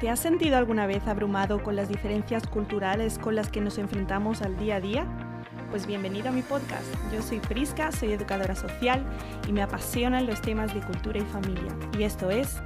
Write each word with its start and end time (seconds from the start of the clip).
¿Te 0.00 0.10
has 0.10 0.20
sentido 0.20 0.58
alguna 0.58 0.86
vez 0.86 1.06
abrumado 1.06 1.62
con 1.62 1.74
las 1.74 1.88
diferencias 1.88 2.46
culturales 2.46 3.18
con 3.18 3.34
las 3.34 3.48
que 3.48 3.62
nos 3.62 3.78
enfrentamos 3.78 4.42
al 4.42 4.58
día 4.58 4.76
a 4.76 4.80
día? 4.82 5.06
Pues 5.70 5.86
bienvenido 5.86 6.28
a 6.28 6.32
mi 6.32 6.42
podcast. 6.42 6.84
Yo 7.10 7.22
soy 7.22 7.40
Prisca, 7.40 7.90
soy 7.92 8.12
educadora 8.12 8.54
social 8.54 9.02
y 9.48 9.52
me 9.52 9.62
apasionan 9.62 10.26
los 10.26 10.42
temas 10.42 10.74
de 10.74 10.82
cultura 10.82 11.18
y 11.18 11.22
familia. 11.22 11.74
Y 11.98 12.02
esto 12.02 12.30
es 12.30 12.58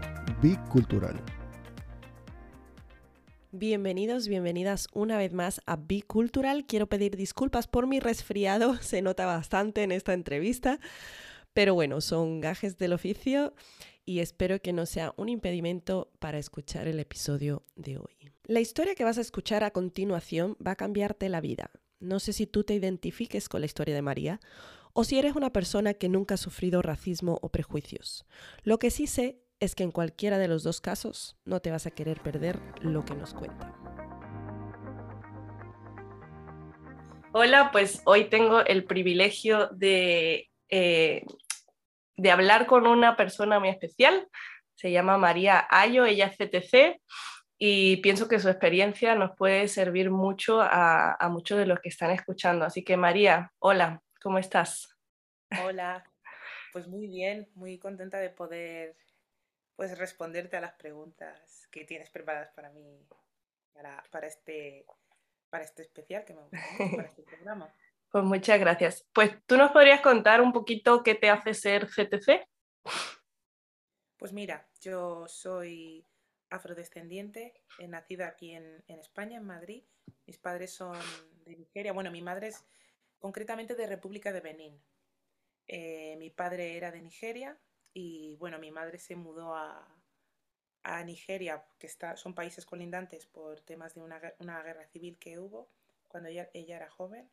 Bicultural. 0.42 1.20
Bienvenidos, 3.52 4.26
bienvenidas 4.26 4.88
una 4.92 5.16
vez 5.16 5.32
más 5.32 5.60
a 5.66 5.76
Bicultural. 5.76 6.64
Quiero 6.66 6.88
pedir 6.88 7.16
disculpas 7.16 7.68
por 7.68 7.86
mi 7.86 8.00
resfriado, 8.00 8.74
se 8.80 9.02
nota 9.02 9.26
bastante 9.26 9.84
en 9.84 9.92
esta 9.92 10.14
entrevista, 10.14 10.80
pero 11.52 11.74
bueno, 11.74 12.00
son 12.00 12.40
gajes 12.40 12.76
del 12.76 12.92
oficio 12.92 13.54
y 14.10 14.18
espero 14.18 14.60
que 14.60 14.72
no 14.72 14.86
sea 14.86 15.14
un 15.16 15.28
impedimento 15.28 16.10
para 16.18 16.38
escuchar 16.38 16.88
el 16.88 16.98
episodio 16.98 17.62
de 17.76 17.98
hoy. 17.98 18.32
La 18.42 18.58
historia 18.58 18.96
que 18.96 19.04
vas 19.04 19.18
a 19.18 19.20
escuchar 19.20 19.62
a 19.62 19.70
continuación 19.70 20.56
va 20.66 20.72
a 20.72 20.76
cambiarte 20.76 21.28
la 21.28 21.40
vida. 21.40 21.70
No 22.00 22.18
sé 22.18 22.32
si 22.32 22.48
tú 22.48 22.64
te 22.64 22.74
identifiques 22.74 23.48
con 23.48 23.60
la 23.60 23.66
historia 23.66 23.94
de 23.94 24.02
María 24.02 24.40
o 24.94 25.04
si 25.04 25.16
eres 25.16 25.36
una 25.36 25.52
persona 25.52 25.94
que 25.94 26.08
nunca 26.08 26.34
ha 26.34 26.38
sufrido 26.38 26.82
racismo 26.82 27.38
o 27.40 27.50
prejuicios. 27.50 28.26
Lo 28.64 28.80
que 28.80 28.90
sí 28.90 29.06
sé 29.06 29.44
es 29.60 29.76
que 29.76 29.84
en 29.84 29.92
cualquiera 29.92 30.38
de 30.38 30.48
los 30.48 30.64
dos 30.64 30.80
casos 30.80 31.36
no 31.44 31.60
te 31.60 31.70
vas 31.70 31.86
a 31.86 31.92
querer 31.92 32.20
perder 32.20 32.58
lo 32.80 33.04
que 33.04 33.14
nos 33.14 33.32
cuenta. 33.32 33.76
Hola, 37.30 37.70
pues 37.70 38.02
hoy 38.06 38.24
tengo 38.24 38.64
el 38.64 38.82
privilegio 38.82 39.68
de 39.68 40.50
eh, 40.68 41.24
de 42.20 42.30
hablar 42.30 42.66
con 42.66 42.86
una 42.86 43.16
persona 43.16 43.58
muy 43.58 43.70
especial. 43.70 44.28
Se 44.74 44.90
llama 44.90 45.16
María 45.16 45.66
Ayo, 45.70 46.04
ella 46.04 46.26
es 46.26 46.36
CTC 46.36 47.00
y 47.58 47.98
pienso 47.98 48.28
que 48.28 48.38
su 48.38 48.48
experiencia 48.48 49.14
nos 49.14 49.36
puede 49.36 49.68
servir 49.68 50.10
mucho 50.10 50.60
a, 50.60 51.16
muchos 51.30 51.58
de 51.58 51.66
los 51.66 51.80
que 51.80 51.88
están 51.88 52.10
escuchando. 52.10 52.64
Así 52.64 52.84
que 52.84 52.96
María, 52.96 53.52
hola, 53.58 54.02
¿cómo 54.22 54.38
estás? 54.38 54.96
Hola, 55.64 56.04
pues 56.72 56.88
muy 56.88 57.06
bien, 57.06 57.48
muy 57.54 57.78
contenta 57.78 58.18
de 58.18 58.30
poder 58.30 58.96
pues 59.76 59.96
responderte 59.96 60.58
a 60.58 60.60
las 60.60 60.74
preguntas 60.74 61.66
que 61.70 61.86
tienes 61.86 62.10
preparadas 62.10 62.50
para 62.50 62.70
mí, 62.70 63.08
para, 63.72 64.26
este, 64.26 64.84
para 65.48 65.64
este 65.64 65.82
especial 65.82 66.26
que 66.26 66.34
me 66.34 66.42
gusta 66.42 66.58
para 66.96 67.08
este 67.08 67.22
programa. 67.22 67.74
Pues 68.10 68.24
muchas 68.24 68.58
gracias. 68.58 69.06
Pues 69.12 69.30
tú 69.46 69.56
nos 69.56 69.70
podrías 69.70 70.00
contar 70.00 70.40
un 70.40 70.52
poquito 70.52 71.02
qué 71.04 71.14
te 71.14 71.30
hace 71.30 71.54
ser 71.54 71.86
CTC. 71.86 72.44
Pues 74.16 74.32
mira, 74.32 74.68
yo 74.80 75.28
soy 75.28 76.04
afrodescendiente, 76.50 77.62
he 77.78 77.86
nacido 77.86 78.26
aquí 78.26 78.52
en, 78.52 78.82
España, 78.88 79.38
en 79.38 79.46
Madrid. 79.46 79.84
Mis 80.26 80.38
padres 80.38 80.74
son 80.74 80.98
de 81.44 81.56
Nigeria. 81.56 81.92
Bueno, 81.92 82.10
mi 82.10 82.20
madre 82.20 82.48
es 82.48 82.64
concretamente 83.20 83.76
de 83.76 83.86
República 83.86 84.32
de 84.32 84.40
Benín. 84.40 84.82
Eh, 85.68 86.16
mi 86.18 86.30
padre 86.30 86.76
era 86.76 86.90
de 86.90 87.00
Nigeria 87.00 87.56
y 87.94 88.34
bueno, 88.36 88.58
mi 88.58 88.72
madre 88.72 88.98
se 88.98 89.14
mudó 89.14 89.54
a, 89.54 89.86
Nigeria, 91.04 91.62
que 91.78 91.86
está, 91.86 92.16
son 92.16 92.34
países 92.34 92.64
colindantes 92.66 93.26
por 93.26 93.60
temas 93.60 93.94
de 93.94 94.00
una, 94.00 94.18
guerra 94.62 94.86
civil 94.86 95.18
que 95.18 95.38
hubo 95.38 95.68
cuando 96.08 96.30
ella 96.30 96.48
era 96.52 96.90
joven 96.90 97.30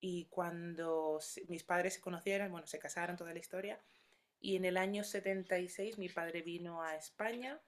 y 0.00 0.26
cuando 0.26 1.18
mis 1.48 1.64
padres 1.64 1.94
se 1.94 2.00
conocieron, 2.00 2.50
bueno, 2.50 2.66
se 2.66 2.78
casaron, 2.78 3.16
toda 3.16 3.32
la 3.32 3.38
historia, 3.38 3.78
y 4.40 4.56
en 4.56 4.64
el 4.64 4.76
año 4.76 5.04
76 5.04 5.98
mi 5.98 6.08
padre 6.08 6.42
vino 6.42 6.82
a 6.82 6.96
España, 6.96 7.60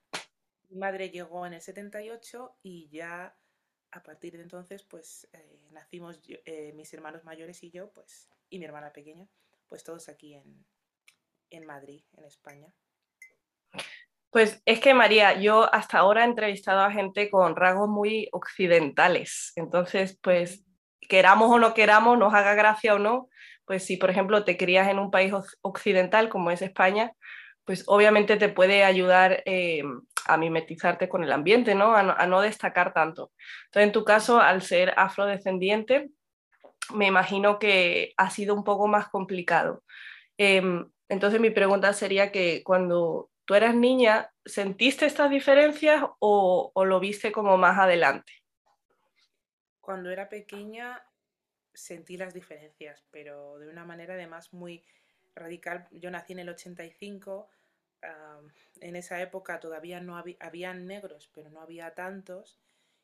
mi 0.70 0.78
madre 0.78 1.10
llegó 1.10 1.46
en 1.46 1.52
el 1.52 1.60
78 1.60 2.56
y 2.62 2.88
ya 2.88 3.36
a 3.90 4.02
partir 4.02 4.32
de 4.32 4.42
entonces 4.42 4.82
pues 4.82 5.28
eh, 5.34 5.60
nacimos 5.70 6.20
eh, 6.26 6.72
mis 6.74 6.92
hermanos 6.94 7.24
mayores 7.24 7.62
y 7.62 7.70
yo, 7.70 7.92
pues, 7.92 8.30
y 8.48 8.58
mi 8.58 8.64
hermana 8.64 8.92
pequeña, 8.92 9.28
pues 9.68 9.84
todos 9.84 10.08
aquí 10.08 10.34
en, 10.34 10.64
en 11.50 11.66
Madrid, 11.66 12.02
en 12.16 12.24
España. 12.24 12.74
Pues 14.30 14.62
es 14.64 14.80
que 14.80 14.94
María, 14.94 15.38
yo 15.38 15.72
hasta 15.74 15.98
ahora 15.98 16.22
he 16.22 16.26
entrevistado 16.26 16.80
a 16.80 16.90
gente 16.90 17.30
con 17.30 17.54
rasgos 17.54 17.90
muy 17.90 18.30
occidentales, 18.32 19.52
entonces 19.56 20.18
pues 20.22 20.64
queramos 21.12 21.50
o 21.50 21.58
no 21.58 21.74
queramos, 21.74 22.16
nos 22.16 22.32
haga 22.32 22.54
gracia 22.54 22.94
o 22.94 22.98
no, 22.98 23.28
pues 23.66 23.84
si 23.84 23.98
por 23.98 24.08
ejemplo 24.08 24.44
te 24.44 24.56
crías 24.56 24.88
en 24.88 24.98
un 24.98 25.10
país 25.10 25.30
occidental 25.60 26.30
como 26.30 26.50
es 26.50 26.62
España, 26.62 27.12
pues 27.66 27.84
obviamente 27.86 28.38
te 28.38 28.48
puede 28.48 28.82
ayudar 28.82 29.42
eh, 29.44 29.82
a 30.24 30.38
mimetizarte 30.38 31.10
con 31.10 31.22
el 31.22 31.30
ambiente, 31.30 31.74
¿no? 31.74 31.94
A, 31.94 32.26
¿no? 32.26 32.40
destacar 32.40 32.94
tanto. 32.94 33.30
Entonces, 33.66 33.88
en 33.88 33.92
tu 33.92 34.04
caso, 34.04 34.40
al 34.40 34.62
ser 34.62 34.94
afrodescendiente, 34.96 36.08
me 36.94 37.08
imagino 37.08 37.58
que 37.58 38.14
ha 38.16 38.30
sido 38.30 38.54
un 38.54 38.64
poco 38.64 38.88
más 38.88 39.08
complicado. 39.10 39.84
Em, 40.38 40.88
entonces, 41.10 41.40
mi 41.40 41.50
pregunta 41.50 41.92
sería 41.92 42.32
que 42.32 42.62
cuando 42.64 43.28
tú 43.44 43.54
eras 43.54 43.74
niña, 43.74 44.30
¿sentiste 44.46 45.04
estas 45.04 45.28
diferencias 45.28 46.02
o, 46.20 46.70
o 46.72 46.84
lo 46.86 47.00
viste 47.00 47.32
como 47.32 47.58
más 47.58 47.78
adelante? 47.78 48.32
Cuando 49.82 50.10
era 50.10 50.28
pequeña 50.28 51.02
sentí 51.74 52.16
las 52.16 52.32
diferencias, 52.32 53.04
pero 53.10 53.58
de 53.58 53.68
una 53.68 53.84
manera 53.84 54.14
además 54.14 54.52
muy 54.52 54.84
radical. 55.34 55.88
Yo 55.90 56.10
nací 56.10 56.32
en 56.32 56.38
el 56.38 56.48
85, 56.48 57.48
en 58.80 58.96
esa 58.96 59.20
época 59.20 59.60
todavía 59.60 60.00
no 60.00 60.16
había, 60.16 60.36
habían 60.40 60.86
negros, 60.86 61.30
pero 61.34 61.50
no 61.50 61.60
había 61.60 61.94
tantos, 61.94 62.58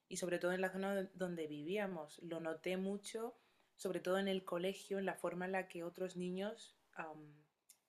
y 0.09 0.17
sobre 0.17 0.38
todo 0.38 0.53
en 0.53 0.61
la 0.61 0.71
zona 0.71 1.09
donde 1.15 1.47
vivíamos. 1.49 2.21
Lo 2.22 2.41
noté 2.41 2.77
mucho, 2.77 3.37
sobre 3.77 4.00
todo 4.00 4.19
en 4.19 4.28
el 4.28 4.44
colegio, 4.44 4.99
en 4.99 5.06
la 5.06 5.15
forma 5.15 5.47
en 5.47 5.53
la 5.53 5.69
que 5.69 5.83
otros 5.84 6.17
niños 6.17 6.77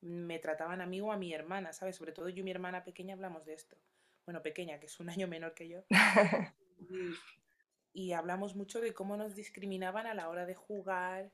me 0.01 0.39
trataban 0.39 0.81
a 0.81 0.85
mí 0.88 1.01
o 1.01 1.11
a 1.11 1.17
mi 1.17 1.33
hermana, 1.33 1.73
¿sabes? 1.73 1.95
Sobre 1.95 2.11
todo 2.11 2.29
yo 2.29 2.39
y 2.39 2.44
mi 2.44 2.51
hermana 2.51 2.83
pequeña 2.83 3.13
hablamos 3.13 3.45
de 3.45 3.53
esto. 3.53 3.78
Bueno, 4.25 4.41
pequeña, 4.41 4.79
que 4.79 4.85
es 4.88 4.99
un 4.99 5.09
año 5.09 5.28
menor 5.28 5.53
que 5.53 5.67
yo. 5.67 5.83
y 7.99 8.13
hablamos 8.13 8.55
mucho 8.55 8.79
de 8.79 8.93
cómo 8.93 9.17
nos 9.17 9.35
discriminaban 9.35 10.07
a 10.07 10.13
la 10.13 10.29
hora 10.29 10.45
de 10.45 10.55
jugar 10.55 11.33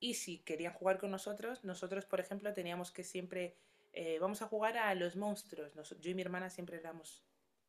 y 0.00 0.14
si 0.14 0.40
querían 0.40 0.72
jugar 0.72 0.98
con 0.98 1.12
nosotros, 1.12 1.62
nosotros, 1.62 2.04
por 2.04 2.18
ejemplo, 2.18 2.52
teníamos 2.52 2.90
que 2.90 3.04
siempre, 3.04 3.56
eh, 3.92 4.18
vamos 4.18 4.42
a 4.42 4.48
jugar 4.48 4.76
a 4.76 4.92
los 4.96 5.14
monstruos. 5.14 5.72
yo 6.00 6.10
y 6.10 6.14
mi 6.14 6.22
hermana 6.22 6.50
siempre 6.50 6.78
éramos 6.78 7.24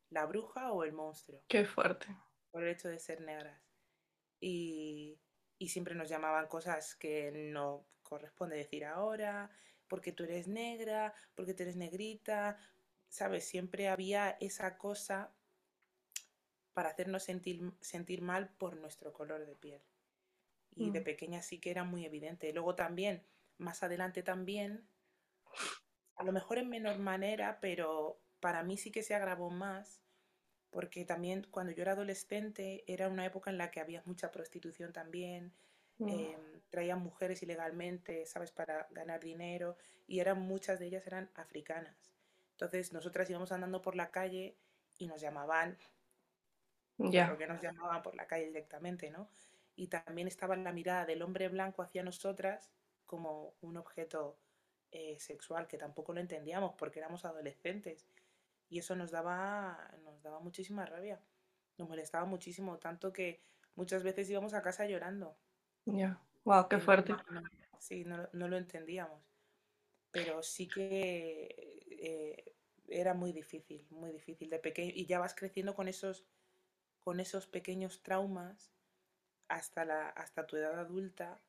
la 0.10 0.26
bruja 0.26 0.72
o 0.72 0.84
el 0.84 0.92
monstruo. 0.92 1.44
Qué 1.48 1.66
fuerte. 1.66 2.08
Por 2.50 2.64
el 2.64 2.70
hecho 2.70 2.90
de 2.90 2.98
ser 2.98 3.22
negras. 3.22 3.62
Y, 4.40 5.20
y 5.60 5.70
siempre 5.70 5.94
nos 5.94 6.10
llamaban 6.10 6.48
cosas 6.48 6.96
que 6.96 7.32
no 7.32 7.86
corresponde 8.02 8.58
decir 8.58 8.86
ahora, 8.86 9.52
porque 9.88 10.12
tú 10.12 10.24
eres 10.24 10.48
negra, 10.48 11.14
porque 11.36 11.54
tú 11.54 11.62
eres 11.62 11.76
negrita, 11.76 12.58
¿sabes? 13.08 13.46
Siempre 13.46 13.88
había 13.88 14.32
esa 14.40 14.80
cosa 14.80 15.35
para 16.76 16.90
hacernos 16.90 17.24
sentir, 17.24 17.72
sentir 17.80 18.22
mal 18.22 18.50
por 18.50 18.76
nuestro 18.76 19.14
color 19.14 19.46
de 19.46 19.56
piel. 19.56 19.82
Y 20.76 20.92
de 20.92 21.00
mm. 21.00 21.04
pequeña 21.06 21.42
sí 21.42 21.58
que 21.58 21.72
era 21.72 21.86
muy 21.86 22.06
evidente. 22.06 22.52
Luego 22.52 22.76
también, 22.76 23.24
más 23.58 23.82
adelante 23.82 24.24
también, 24.24 24.86
a 26.18 26.24
lo 26.26 26.34
mejor 26.34 26.58
en 26.58 26.68
menor 26.68 27.00
manera, 27.00 27.60
pero 27.62 28.20
para 28.42 28.62
mí 28.62 28.76
sí 28.76 28.92
que 28.92 29.04
se 29.04 29.16
agravó 29.16 29.50
más, 29.50 30.02
porque 30.70 31.06
también 31.06 31.48
cuando 31.50 31.72
yo 31.72 31.82
era 31.82 31.94
adolescente 31.94 32.84
era 32.88 33.08
una 33.08 33.26
época 33.26 33.50
en 33.50 33.58
la 33.58 33.72
que 33.72 33.80
había 33.80 34.04
mucha 34.06 34.34
prostitución 34.34 34.92
también, 34.92 35.54
mm. 36.00 36.10
em, 36.10 36.62
traían 36.70 37.02
mujeres 37.02 37.42
ilegalmente, 37.42 38.26
¿sabes?, 38.26 38.52
para 38.52 38.86
ganar 38.92 39.22
dinero, 39.22 39.78
y 40.08 40.20
eran 40.20 40.42
muchas 40.42 40.80
de 40.80 40.88
ellas 40.88 41.08
eran 41.08 41.32
africanas. 41.36 42.12
Entonces 42.52 42.92
nosotras 42.92 43.30
íbamos 43.30 43.54
andando 43.54 43.82
por 43.82 43.96
la 43.96 44.12
calle 44.12 44.58
y 44.98 45.08
nos 45.08 45.22
llamaban 45.22 45.78
ya. 46.98 47.30
Porque 47.30 47.48
nos 47.48 47.62
llamaban 47.62 48.02
por 48.02 48.16
la 48.16 48.28
calle 48.28 48.48
directamente, 48.48 49.10
¿no? 49.10 49.30
Y 49.76 49.88
también 49.88 50.28
estaba 50.28 50.56
la 50.56 50.72
mirada 50.72 51.06
del 51.06 51.22
hombre 51.22 51.50
blanco 51.50 51.82
hacia 51.82 52.04
nosotras 52.04 52.72
como 53.06 53.54
un 53.62 53.78
objeto 53.78 54.38
eh, 54.92 55.20
sexual 55.20 55.68
que 55.68 55.78
tampoco 55.78 56.14
lo 56.14 56.22
entendíamos 56.22 56.74
porque 56.78 57.00
éramos 57.00 57.26
adolescentes. 57.26 58.08
Y 58.70 58.80
eso 58.80 58.96
nos 58.96 59.12
daba, 59.12 59.92
nos 60.04 60.22
daba 60.22 60.40
muchísima 60.40 60.86
rabia. 60.86 61.22
Nos 61.78 61.90
molestaba 61.90 62.26
muchísimo, 62.26 62.78
tanto 62.78 63.12
que 63.12 63.42
muchas 63.76 64.04
veces 64.04 64.30
íbamos 64.30 64.54
a 64.54 64.62
casa 64.62 64.86
llorando. 64.86 65.38
Ya, 65.86 66.20
wow, 66.46 66.68
qué 66.70 66.80
fuerte. 66.80 67.14
sí, 67.80 68.06
no, 68.06 68.28
no, 68.32 68.48
lo 68.48 68.58
entendíamos. 68.58 69.22
Pero 70.12 70.42
sí 70.42 70.68
que 70.68 71.84
eh, 71.90 72.56
era 72.88 73.14
muy 73.14 73.34
difícil, 73.34 73.86
muy 73.90 74.12
difícil 74.12 74.50
de 74.50 74.60
pequeño. 74.60 74.92
Y 74.96 75.06
ya 75.06 75.20
vas 75.20 75.36
creciendo 75.36 75.76
con 75.76 75.90
esos 75.90 76.26
con 77.06 77.20
esos 77.20 77.46
pequeños 77.46 78.02
traumas 78.02 78.74
hasta, 79.48 79.86
la, 79.86 80.10
hasta 80.10 80.48
tu 80.48 80.58
edad 80.58 80.80
adulta 80.80 81.40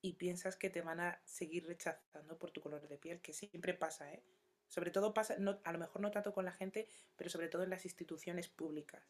y 0.00 0.14
piensas 0.14 0.56
que 0.56 0.70
te 0.70 0.80
van 0.80 1.00
a 1.00 1.20
seguir 1.26 1.66
rechazando 1.66 2.38
por 2.38 2.50
tu 2.50 2.62
color 2.62 2.88
de 2.88 2.96
piel, 2.96 3.20
que 3.20 3.34
siempre 3.34 3.74
pasa, 3.74 4.10
¿eh? 4.10 4.24
Sobre 4.68 4.90
todo 4.90 5.12
pasa, 5.12 5.34
a 5.34 5.72
lo 5.72 5.78
mejor 5.78 6.00
no 6.00 6.10
tanto 6.10 6.32
con 6.32 6.46
la 6.46 6.52
gente, 6.52 6.88
pero 7.14 7.28
sobre 7.28 7.48
todo 7.48 7.62
en 7.62 7.70
las 7.70 7.84
instituciones 7.84 8.48
públicas. 8.48 9.02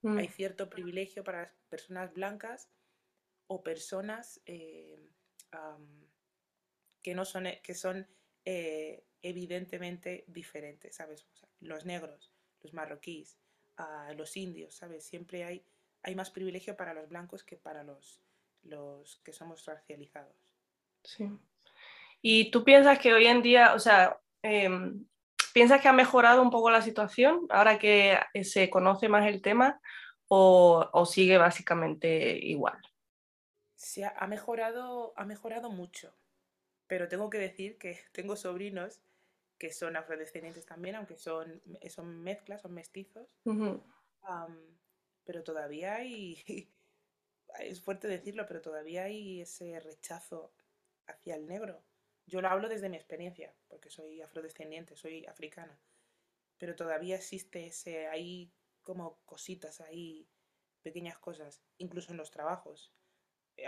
Mm. 0.00 0.16
Hay 0.16 0.28
cierto 0.28 0.70
privilegio 0.70 1.24
para 1.24 1.42
las 1.42 1.52
personas 1.68 2.14
blancas 2.14 2.70
o 3.48 3.62
personas 3.62 4.40
eh, 4.46 4.98
que 7.02 7.14
no 7.14 7.26
son, 7.26 7.48
que 7.62 7.74
son 7.74 8.08
eh, 8.46 9.04
evidentemente 9.20 10.24
diferentes, 10.26 10.96
¿sabes? 10.96 11.26
los 11.60 11.84
negros, 11.84 12.32
los 12.62 12.72
marroquíes, 12.72 13.39
ah, 13.80 14.12
los 14.14 14.36
indios, 14.36 14.74
¿sabes? 14.74 15.04
Siempre 15.04 15.44
hay, 15.44 15.64
hay 16.02 16.14
más 16.14 16.30
privilegio 16.30 16.76
para 16.76 16.94
los 16.94 17.08
blancos 17.08 17.42
que 17.42 17.56
para 17.56 17.82
los, 17.82 18.20
los 18.62 19.16
que 19.24 19.32
somos 19.32 19.64
racializados. 19.64 20.54
Sí. 21.02 21.30
¿Y 22.22 22.50
tú 22.50 22.64
piensas 22.64 22.98
que 22.98 23.12
hoy 23.12 23.26
en 23.26 23.42
día, 23.42 23.74
o 23.74 23.78
sea, 23.78 24.20
em, 24.42 25.06
piensas 25.54 25.80
que 25.80 25.88
ha 25.88 25.92
mejorado 25.92 26.42
un 26.42 26.50
poco 26.50 26.70
la 26.70 26.82
situación 26.82 27.46
ahora 27.48 27.78
que 27.78 28.18
eh, 28.34 28.44
se 28.44 28.68
conoce 28.68 29.08
más 29.08 29.26
el 29.26 29.40
tema 29.40 29.80
o, 30.28 30.88
o 30.92 31.06
sigue 31.06 31.38
básicamente 31.38 32.38
igual? 32.38 32.78
Se 33.74 34.04
ha, 34.04 34.26
mejorado, 34.26 35.14
ha 35.16 35.24
mejorado 35.24 35.70
mucho, 35.70 36.14
pero 36.86 37.08
tengo 37.08 37.30
que 37.30 37.38
decir 37.38 37.78
que 37.78 37.98
tengo 38.12 38.36
sobrinos 38.36 39.00
que 39.60 39.74
son 39.74 39.94
afrodescendientes 39.94 40.64
también, 40.64 40.94
aunque 40.94 41.18
son, 41.18 41.62
son 41.90 42.22
mezclas, 42.22 42.62
son 42.62 42.72
mestizos. 42.72 43.36
pero 45.24 45.44
todavía 45.44 45.96
hay, 45.96 46.42
es 47.60 47.82
fuerte 47.82 48.08
decirlo, 48.08 48.46
pero 48.46 48.62
todavía 48.62 49.04
hay 49.04 49.42
ese 49.42 49.78
rechazo 49.80 50.50
hacia 51.06 51.34
el 51.34 51.46
negro. 51.46 51.84
Yo 52.26 52.40
lo 52.40 52.48
hablo 52.48 52.70
desde 52.70 52.88
mi 52.88 52.96
experiencia, 52.96 53.54
porque 53.68 53.90
soy 53.90 54.22
afrodescendiente, 54.22 54.96
soy 54.96 55.26
africana, 55.26 55.78
pero 56.56 56.74
todavía 56.74 57.16
existe 57.16 57.66
ese, 57.66 58.06
hay 58.06 58.50
como 58.80 59.20
cositas 59.26 59.82
ahí, 59.82 60.26
pequeñas 60.82 61.18
cosas, 61.18 61.60
incluso 61.76 62.12
en 62.12 62.16
los 62.16 62.30
trabajos. 62.30 62.94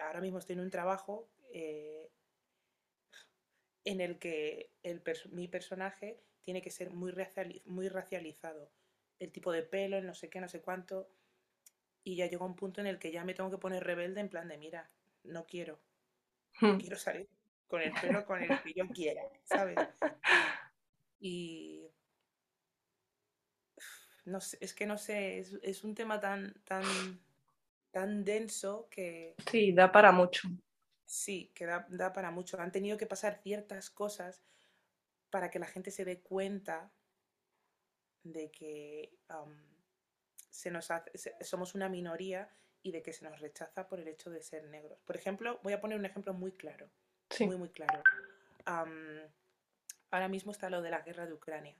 Ahora 0.02 0.22
mismo 0.22 0.38
estoy 0.38 0.54
en 0.54 0.60
un 0.60 0.70
trabajo 0.70 1.28
eh, 1.52 2.10
en 3.84 4.00
el 4.00 4.18
que 4.18 4.70
el 4.82 5.02
mi 5.30 5.48
personaje 5.48 6.20
tiene 6.42 6.62
que 6.62 6.70
ser 6.70 6.90
muy, 6.90 7.14
muy 7.64 7.88
racializado. 7.88 8.70
El 9.18 9.30
tipo 9.32 9.52
de 9.52 9.62
pelo, 9.62 9.96
el 9.96 10.06
no 10.06 10.14
sé 10.14 10.28
qué, 10.28 10.40
no 10.40 10.48
sé 10.48 10.60
cuánto. 10.60 11.08
Y 12.04 12.16
ya 12.16 12.26
llegó 12.26 12.46
un 12.46 12.56
punto 12.56 12.80
en 12.80 12.86
el 12.86 12.98
que 12.98 13.12
ya 13.12 13.24
me 13.24 13.34
tengo 13.34 13.50
que 13.50 13.58
poner 13.58 13.84
rebelde 13.84 14.20
en 14.20 14.28
plan 14.28 14.48
de, 14.48 14.58
mira, 14.58 14.90
no 15.24 15.46
quiero. 15.46 15.78
Hmm. 16.60 16.78
quiero 16.78 16.96
salir 16.96 17.28
con 17.66 17.80
el 17.80 17.92
pelo 17.92 18.26
con 18.26 18.42
el 18.42 18.62
que 18.62 18.74
yo 18.74 18.86
quiera, 18.88 19.22
¿sabes? 19.44 19.78
Y 21.24 21.88
no 24.24 24.40
sé, 24.40 24.58
es 24.60 24.74
que 24.74 24.86
no 24.86 24.98
sé, 24.98 25.38
es, 25.38 25.84
un 25.84 25.94
tema 25.94 26.20
tan, 26.20 26.52
tan, 26.64 26.82
tan 27.90 28.24
denso 28.24 28.88
que... 28.90 29.36
Sí, 29.50 29.72
da 29.72 29.90
para 29.90 30.12
mucho. 30.12 30.48
Sí, 31.12 31.52
que 31.54 31.66
da, 31.66 32.12
para 32.14 32.30
mucho. 32.30 32.58
Han 32.58 32.72
tenido 32.72 32.96
que 32.96 33.06
pasar 33.06 33.40
ciertas 33.42 33.90
cosas 33.90 34.42
para 35.30 35.50
que 35.50 35.58
la 35.58 35.66
gente 35.66 35.90
se 35.90 36.04
dé 36.04 36.20
cuenta 36.20 36.90
de 38.22 38.50
que 38.50 39.18
se 40.48 40.70
nos 40.70 40.88
somos 41.40 41.74
una 41.74 41.88
minoría 41.88 42.48
y 42.82 42.92
de 42.92 43.02
que 43.02 43.12
se 43.12 43.24
nos 43.24 43.40
rechaza 43.40 43.88
por 43.88 44.00
el 44.00 44.08
hecho 44.08 44.30
de 44.30 44.42
ser 44.42 44.64
negros. 44.64 44.98
Por 45.02 45.16
ejemplo, 45.16 45.60
voy 45.62 45.74
a 45.74 45.80
poner 45.80 45.98
un 45.98 46.06
ejemplo 46.06 46.32
muy 46.32 46.52
claro 46.52 46.90
muy, 47.40 47.56
muy 47.56 47.68
claro. 47.70 48.02
ahora 50.10 50.28
mismo 50.28 50.52
está 50.52 50.70
lo 50.70 50.82
de 50.82 50.90
la 50.90 51.00
guerra 51.00 51.26
de 51.26 51.32
Ucrania, 51.32 51.76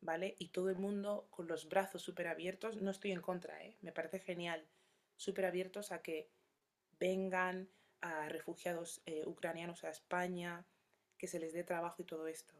¿vale? 0.00 0.36
Y 0.38 0.48
todo 0.48 0.70
el 0.70 0.76
mundo 0.76 1.26
con 1.30 1.46
los 1.46 1.68
brazos 1.68 2.02
súper 2.02 2.28
abiertos, 2.28 2.76
no 2.76 2.90
estoy 2.90 3.12
en 3.12 3.20
contra, 3.20 3.62
¿eh? 3.64 3.76
Me 3.80 3.92
parece 3.92 4.18
genial, 4.18 4.66
súper 5.16 5.46
abiertos 5.46 5.92
a 5.92 6.02
que 6.02 6.30
vengan 6.98 7.68
a 8.00 8.28
refugiados 8.28 9.02
eh, 9.06 9.24
ucranianos 9.26 9.84
a 9.84 9.90
España, 9.90 10.64
que 11.18 11.26
se 11.26 11.38
les 11.38 11.52
dé 11.52 11.64
trabajo 11.64 12.02
y 12.02 12.06
todo 12.06 12.26
esto. 12.26 12.54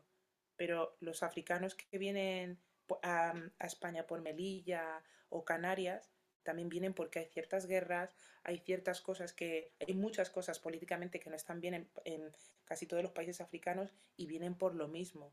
Pero 0.56 0.96
los 1.00 1.22
africanos 1.22 1.74
que 1.74 1.98
vienen 1.98 2.58
a 3.02 3.34
España 3.60 4.06
por 4.06 4.20
Melilla 4.20 5.02
o 5.28 5.44
Canarias, 5.44 6.10
también 6.42 6.68
vienen 6.68 6.94
porque 6.94 7.20
hay 7.20 7.26
ciertas 7.26 7.66
guerras, 7.66 8.16
hay 8.42 8.58
ciertas 8.58 9.00
cosas 9.00 9.32
que, 9.32 9.72
hay 9.86 9.94
muchas 9.94 10.30
cosas 10.30 10.58
políticamente 10.58 11.20
que 11.20 11.30
no 11.30 11.36
están 11.36 11.60
bien 11.60 11.88
en, 12.04 12.32
casi 12.64 12.86
todos 12.86 13.02
los 13.02 13.12
países 13.12 13.40
africanos 13.40 13.92
y 14.16 14.26
vienen 14.26 14.54
por 14.54 14.74
lo 14.74 14.88
mismo. 14.88 15.32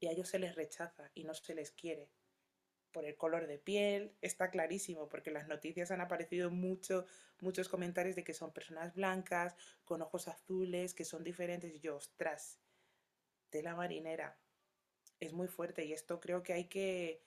Y 0.00 0.06
a 0.06 0.12
ellos 0.12 0.28
se 0.28 0.38
les 0.38 0.54
rechaza 0.54 1.10
y 1.14 1.24
no 1.24 1.34
se 1.34 1.54
les 1.54 1.70
quiere. 1.72 2.08
Por 2.98 3.04
el 3.04 3.16
color 3.16 3.46
de 3.46 3.58
piel, 3.58 4.12
está 4.22 4.50
clarísimo, 4.50 5.08
porque 5.08 5.30
en 5.30 5.34
las 5.34 5.46
noticias 5.46 5.92
han 5.92 6.00
aparecido 6.00 6.50
mucho, 6.50 7.06
muchos 7.38 7.68
comentarios 7.68 8.16
de 8.16 8.24
que 8.24 8.34
son 8.34 8.52
personas 8.52 8.92
blancas, 8.92 9.54
con 9.84 10.02
ojos 10.02 10.26
azules, 10.26 10.94
que 10.94 11.04
son 11.04 11.22
diferentes. 11.22 11.72
Y 11.72 11.78
yo, 11.78 11.94
ostras, 11.94 12.58
de 13.52 13.62
la 13.62 13.76
marinera. 13.76 14.36
Es 15.20 15.32
muy 15.32 15.46
fuerte 15.46 15.84
y 15.84 15.92
esto 15.92 16.18
creo 16.18 16.42
que 16.42 16.54
hay 16.54 16.64
que, 16.64 17.22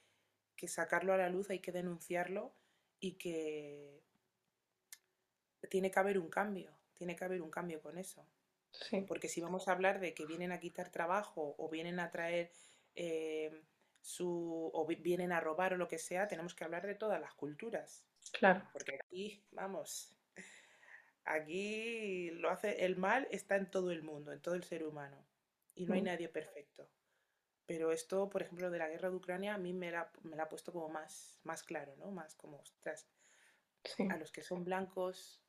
que 0.57 0.68
sacarlo 0.68 1.13
a 1.13 1.18
la 1.18 1.29
luz, 1.29 1.50
hay 1.50 1.59
que 1.59 1.71
denunciarlo 1.71 2.53
y 3.00 3.13
que 3.13 4.03
tiene 5.69 5.89
que 5.89 6.00
haber 6.00 6.19
un 6.19 6.29
cambio, 6.29 6.77
tiene 6.95 7.15
que 7.15 7.23
haber 7.23 7.41
un 7.41 7.50
cambio 7.50 7.81
con 7.81 7.97
eso. 7.97 8.27
Porque 9.07 9.29
si 9.29 9.39
vamos 9.39 9.69
a 9.69 9.71
hablar 9.71 10.01
de 10.01 10.13
que 10.13 10.25
vienen 10.25 10.51
a 10.51 10.59
quitar 10.59 10.91
trabajo 10.91 11.56
o 11.57 11.69
vienen 11.69 12.01
a 12.01 12.12
traer 12.12 12.51
eh, 12.94 13.63
su. 14.01 14.71
o 14.74 14.86
vienen 14.86 15.31
a 15.31 15.39
robar 15.39 15.74
o 15.74 15.77
lo 15.77 15.88
que 15.88 15.98
sea, 15.98 16.27
tenemos 16.27 16.56
que 16.56 16.63
hablar 16.63 16.86
de 16.86 16.95
todas 16.95 17.21
las 17.21 17.33
culturas. 17.33 18.06
Claro. 18.33 18.68
Porque 18.74 18.95
aquí, 18.95 19.44
vamos, 19.51 20.15
aquí 21.25 22.31
lo 22.31 22.50
hace. 22.50 22.86
El 22.86 22.98
mal 22.98 23.27
está 23.31 23.56
en 23.56 23.69
todo 23.69 23.92
el 23.92 24.03
mundo, 24.03 24.31
en 24.31 24.42
todo 24.42 24.56
el 24.56 24.63
ser 24.63 24.86
humano. 24.86 25.25
Y 25.75 25.86
no 25.86 25.94
hay 25.94 26.01
mm. 26.01 26.06
nadie 26.06 26.30
perfecto. 26.30 26.89
Pero 27.65 27.92
esto, 27.92 28.30
por 28.30 28.42
ejemplo, 28.42 28.69
de 28.69 28.80
la 28.80 28.89
guerra 28.89 29.09
de 29.09 29.15
Ucrania, 29.15 29.53
a 29.53 29.57
mí 29.57 29.74
me 29.74 29.92
la, 29.92 30.12
me 30.24 30.36
la 30.36 30.44
ha 30.44 30.50
puesto 30.50 30.74
como 30.74 30.89
más, 30.89 31.39
más 31.44 31.63
claro, 31.63 31.95
¿no? 31.95 32.12
Más 32.12 32.36
como, 32.36 32.57
ostras, 32.57 33.07
a 34.09 34.18
los 34.18 34.31
que 34.31 34.42
son 34.42 34.65
blancos 34.65 35.42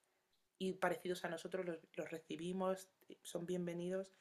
y 0.58 0.74
parecidos 0.74 1.24
a 1.24 1.28
nosotros 1.28 1.66
los, 1.66 1.78
los, 1.94 2.10
recibimos, 2.10 2.88
son 3.22 3.46
bienvenidos, 3.46 4.14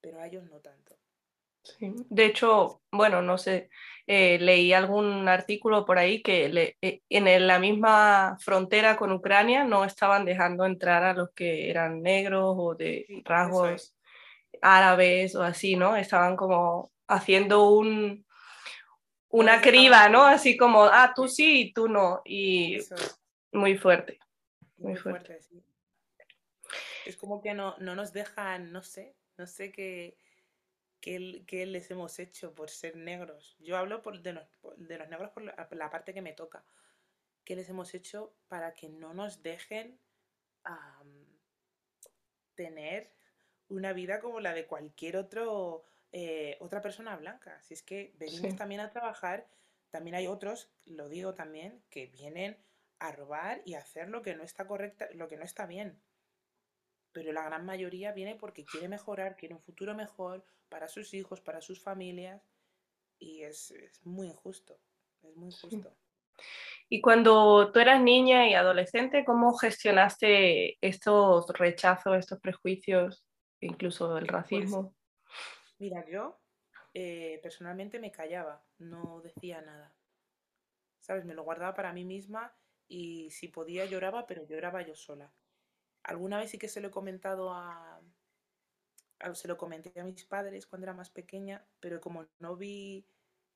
pero 0.00 0.20
a 0.20 0.26
ellos 0.26 0.44
no 0.44 0.60
tanto. 0.60 0.96
Sí. 1.62 1.94
De 2.08 2.26
hecho, 2.26 2.82
bueno, 2.90 3.22
no 3.22 3.38
sé, 3.38 3.70
eh, 4.06 4.38
leí 4.40 4.72
algún 4.72 5.28
artículo 5.28 5.84
por 5.84 5.98
ahí 5.98 6.22
que 6.22 6.48
le, 6.48 6.76
eh, 6.82 7.02
en 7.08 7.46
la 7.46 7.58
misma 7.58 8.36
frontera 8.40 8.96
con 8.96 9.12
Ucrania 9.12 9.64
no 9.64 9.84
estaban 9.84 10.24
dejando 10.24 10.66
entrar 10.66 11.04
a 11.04 11.14
los 11.14 11.30
que 11.32 11.70
eran 11.70 12.02
negros 12.02 12.54
o 12.58 12.74
de 12.74 13.06
rasgos 13.24 13.94
árabes 14.60 15.34
o 15.36 15.42
así, 15.42 15.76
¿no? 15.76 15.96
Estaban 15.96 16.36
como 16.36 16.92
haciendo 17.06 17.68
un, 17.70 18.26
una 19.28 19.60
criba, 19.60 20.08
¿no? 20.08 20.24
Así 20.24 20.56
como, 20.56 20.84
ah, 20.84 21.12
tú 21.14 21.28
sí 21.28 21.60
y 21.60 21.72
tú 21.72 21.88
no. 21.88 22.22
Y 22.24 22.78
muy 23.52 23.76
fuerte. 23.76 24.18
Muy, 24.78 24.96
fuerte. 24.96 25.40
sí. 25.42 25.62
Es 27.06 27.16
como 27.16 27.40
que 27.40 27.54
no, 27.54 27.76
no, 27.78 27.94
nos 27.94 28.12
dejan, 28.12 28.72
no 28.72 28.82
sé, 28.82 29.14
no 29.36 29.46
sé 29.46 29.72
qué, 29.72 30.16
qué, 31.02 31.66
les 31.66 31.90
hemos 31.90 32.18
hecho 32.18 32.54
por 32.54 32.70
ser 32.70 32.96
negros. 32.96 33.56
Yo 33.58 33.76
hablo 33.76 34.00
por, 34.00 34.22
de, 34.22 34.32
los, 34.32 34.46
de 34.76 34.96
los 34.96 35.08
negros 35.10 35.30
por 35.32 35.42
la, 35.42 35.90
parte 35.90 36.14
que 36.14 36.22
me 36.22 36.32
toca. 36.32 36.64
¿Qué 37.44 37.56
les 37.56 37.68
hemos 37.68 37.92
hecho 37.92 38.34
para 38.48 38.72
que 38.72 38.88
no 38.88 39.12
nos 39.12 39.42
dejen 39.42 39.98
tener 42.54 43.10
una 43.68 43.92
vida 43.92 44.20
como 44.20 44.40
la 44.40 44.54
de 44.54 44.66
cualquier 44.66 45.16
otro 45.16 45.84
eh, 46.14 46.58
otra 46.60 46.82
persona 46.82 47.16
blanca. 47.16 47.58
Si 47.62 47.72
es 47.72 47.82
que 47.82 48.12
venimos 48.18 48.54
también 48.54 48.82
a 48.82 48.90
trabajar, 48.90 49.48
también 49.88 50.14
hay 50.14 50.26
otros, 50.26 50.70
lo 50.84 51.08
digo 51.08 51.34
también, 51.34 51.82
que 51.88 52.06
vienen 52.06 52.58
a 52.98 53.12
robar 53.12 53.62
y 53.64 53.74
a 53.74 53.78
hacer 53.78 54.10
lo 54.10 54.20
que 54.20 54.34
no 54.34 54.44
está 54.44 54.66
correcta, 54.66 55.08
lo 55.14 55.26
que 55.26 55.38
no 55.38 55.44
está 55.44 55.64
bien. 55.64 55.98
Pero 57.12 57.32
la 57.32 57.44
gran 57.44 57.64
mayoría 57.64 58.12
viene 58.12 58.36
porque 58.36 58.64
quiere 58.64 58.88
mejorar, 58.88 59.36
quiere 59.36 59.54
un 59.54 59.60
futuro 59.60 59.94
mejor 59.94 60.44
para 60.68 60.88
sus 60.88 61.12
hijos, 61.14 61.40
para 61.40 61.60
sus 61.60 61.82
familias. 61.82 62.42
Y 63.18 63.42
es, 63.42 63.74
muy 64.04 64.28
injusto. 64.28 64.78
Es 65.22 65.36
muy 65.36 65.48
injusto. 65.48 65.94
Y 66.88 67.00
cuando 67.00 67.70
tú 67.72 67.78
eras 67.78 68.02
niña 68.02 68.48
y 68.48 68.54
adolescente, 68.54 69.24
¿cómo 69.24 69.54
gestionaste 69.54 70.78
estos 70.80 71.48
rechazos, 71.58 72.18
estos 72.18 72.40
prejuicios, 72.40 73.24
incluso 73.60 74.16
el 74.18 74.26
pues 74.26 74.32
racismo? 74.32 74.94
Mira, 75.78 76.04
yo 76.08 76.38
eh, 76.94 77.40
personalmente 77.42 77.98
me 77.98 78.12
callaba, 78.12 78.62
no 78.78 79.20
decía 79.22 79.62
nada. 79.62 79.94
¿Sabes? 81.00 81.24
Me 81.24 81.34
lo 81.34 81.44
guardaba 81.44 81.74
para 81.74 81.92
mí 81.92 82.04
misma 82.04 82.54
y 82.88 83.30
si 83.30 83.48
podía 83.48 83.86
lloraba, 83.86 84.26
pero 84.26 84.44
lloraba 84.46 84.82
yo 84.82 84.94
sola. 84.94 85.32
Alguna 86.04 86.38
vez 86.38 86.50
sí 86.50 86.58
que 86.58 86.68
se 86.68 86.80
lo 86.80 86.88
he 86.88 86.90
comentado 86.90 87.52
a, 87.52 88.00
se 89.34 89.48
lo 89.48 89.56
comenté 89.56 89.98
a 90.00 90.04
mis 90.04 90.24
padres 90.24 90.66
cuando 90.66 90.86
era 90.86 90.94
más 90.94 91.10
pequeña, 91.10 91.64
pero 91.80 92.00
como 92.00 92.26
no 92.40 92.56
vi, 92.56 93.06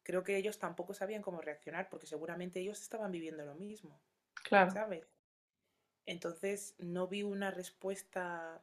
creo 0.02 0.22
que 0.22 0.36
ellos 0.36 0.58
tampoco 0.58 0.94
sabían 0.94 1.22
cómo 1.22 1.40
reaccionar, 1.40 1.88
porque 1.88 2.06
seguramente 2.06 2.60
ellos 2.60 2.80
estaban 2.80 3.10
viviendo 3.10 3.44
lo 3.44 3.54
mismo. 3.54 4.00
Claro. 4.44 4.70
¿Sabes? 4.70 5.06
Entonces 6.06 6.76
no 6.78 7.08
vi 7.08 7.24
una 7.24 7.50
respuesta 7.50 8.62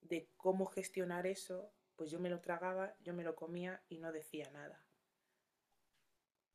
de 0.00 0.28
cómo 0.36 0.66
gestionar 0.66 1.26
eso, 1.26 1.70
pues 1.96 2.10
yo 2.10 2.18
me 2.18 2.30
lo 2.30 2.40
tragaba, 2.40 2.94
yo 3.00 3.14
me 3.14 3.24
lo 3.24 3.36
comía 3.36 3.82
y 3.88 3.98
no 3.98 4.12
decía 4.12 4.50
nada. 4.52 4.84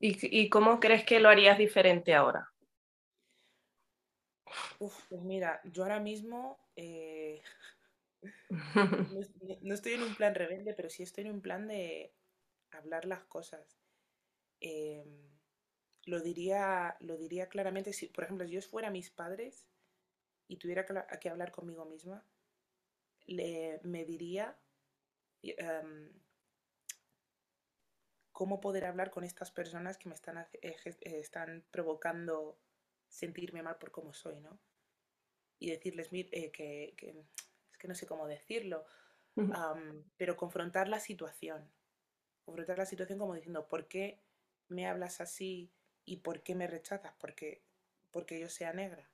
¿Y, 0.02 0.48
cómo 0.48 0.80
crees 0.80 1.04
que 1.04 1.20
lo 1.20 1.28
harías 1.28 1.58
diferente 1.58 2.14
ahora? 2.14 2.50
Uf, 4.78 5.06
pues 5.08 5.22
mira, 5.22 5.60
yo 5.64 5.82
ahora 5.82 6.00
mismo 6.00 6.58
eh, 6.76 7.42
no, 9.62 9.74
estoy 9.74 9.92
en 9.92 10.02
un 10.02 10.14
plan 10.14 10.34
rebelde, 10.34 10.74
pero 10.74 10.90
sí 10.90 11.02
estoy 11.02 11.24
en 11.24 11.32
un 11.32 11.40
plan 11.40 11.68
de 11.68 12.12
hablar 12.70 13.04
las 13.04 13.24
cosas. 13.24 13.78
Em, 14.60 15.28
lo, 16.04 16.20
diría, 16.20 16.96
lo 17.00 17.16
diría 17.16 17.48
claramente, 17.48 17.92
si, 17.92 18.06
por 18.06 18.24
ejemplo, 18.24 18.46
si 18.46 18.52
yo 18.52 18.62
fuera 18.62 18.90
mis 18.90 19.10
padres 19.10 19.66
y 20.48 20.56
tuviera 20.56 20.84
que, 20.84 21.28
hablar 21.28 21.52
conmigo 21.52 21.84
misma, 21.84 22.24
le, 23.26 23.80
me 23.84 24.04
diría 24.04 24.58
em, 25.42 26.10
cómo 28.32 28.60
poder 28.60 28.84
hablar 28.84 29.10
con 29.10 29.24
estas 29.24 29.50
personas 29.50 29.98
que 29.98 30.08
me 30.08 30.14
están, 30.14 30.38
eh, 30.62 30.76
están 31.02 31.64
provocando 31.70 32.58
sentirme 33.10 33.62
mal 33.62 33.76
por 33.76 33.90
cómo 33.90 34.14
soy, 34.14 34.40
¿no? 34.40 34.58
Y 35.58 35.70
decirles 35.70 36.08
eh, 36.12 36.50
que, 36.50 36.94
es 37.70 37.78
que 37.78 37.88
no 37.88 37.94
sé 37.94 38.06
cómo 38.06 38.26
decirlo, 38.26 38.86
pero 40.16 40.36
confrontar 40.36 40.88
la 40.88 41.00
situación. 41.00 41.70
Confrontar 42.44 42.78
la 42.78 42.86
situación 42.86 43.18
como 43.18 43.34
diciendo, 43.34 43.68
¿por 43.68 43.86
qué 43.86 44.22
me 44.68 44.86
hablas 44.86 45.20
así 45.20 45.70
y 46.06 46.18
por 46.18 46.42
qué 46.42 46.54
me 46.54 46.66
rechazas? 46.66 47.12
Porque, 47.18 47.62
porque 48.10 48.40
yo 48.40 48.48
sea 48.48 48.72
negra. 48.72 49.10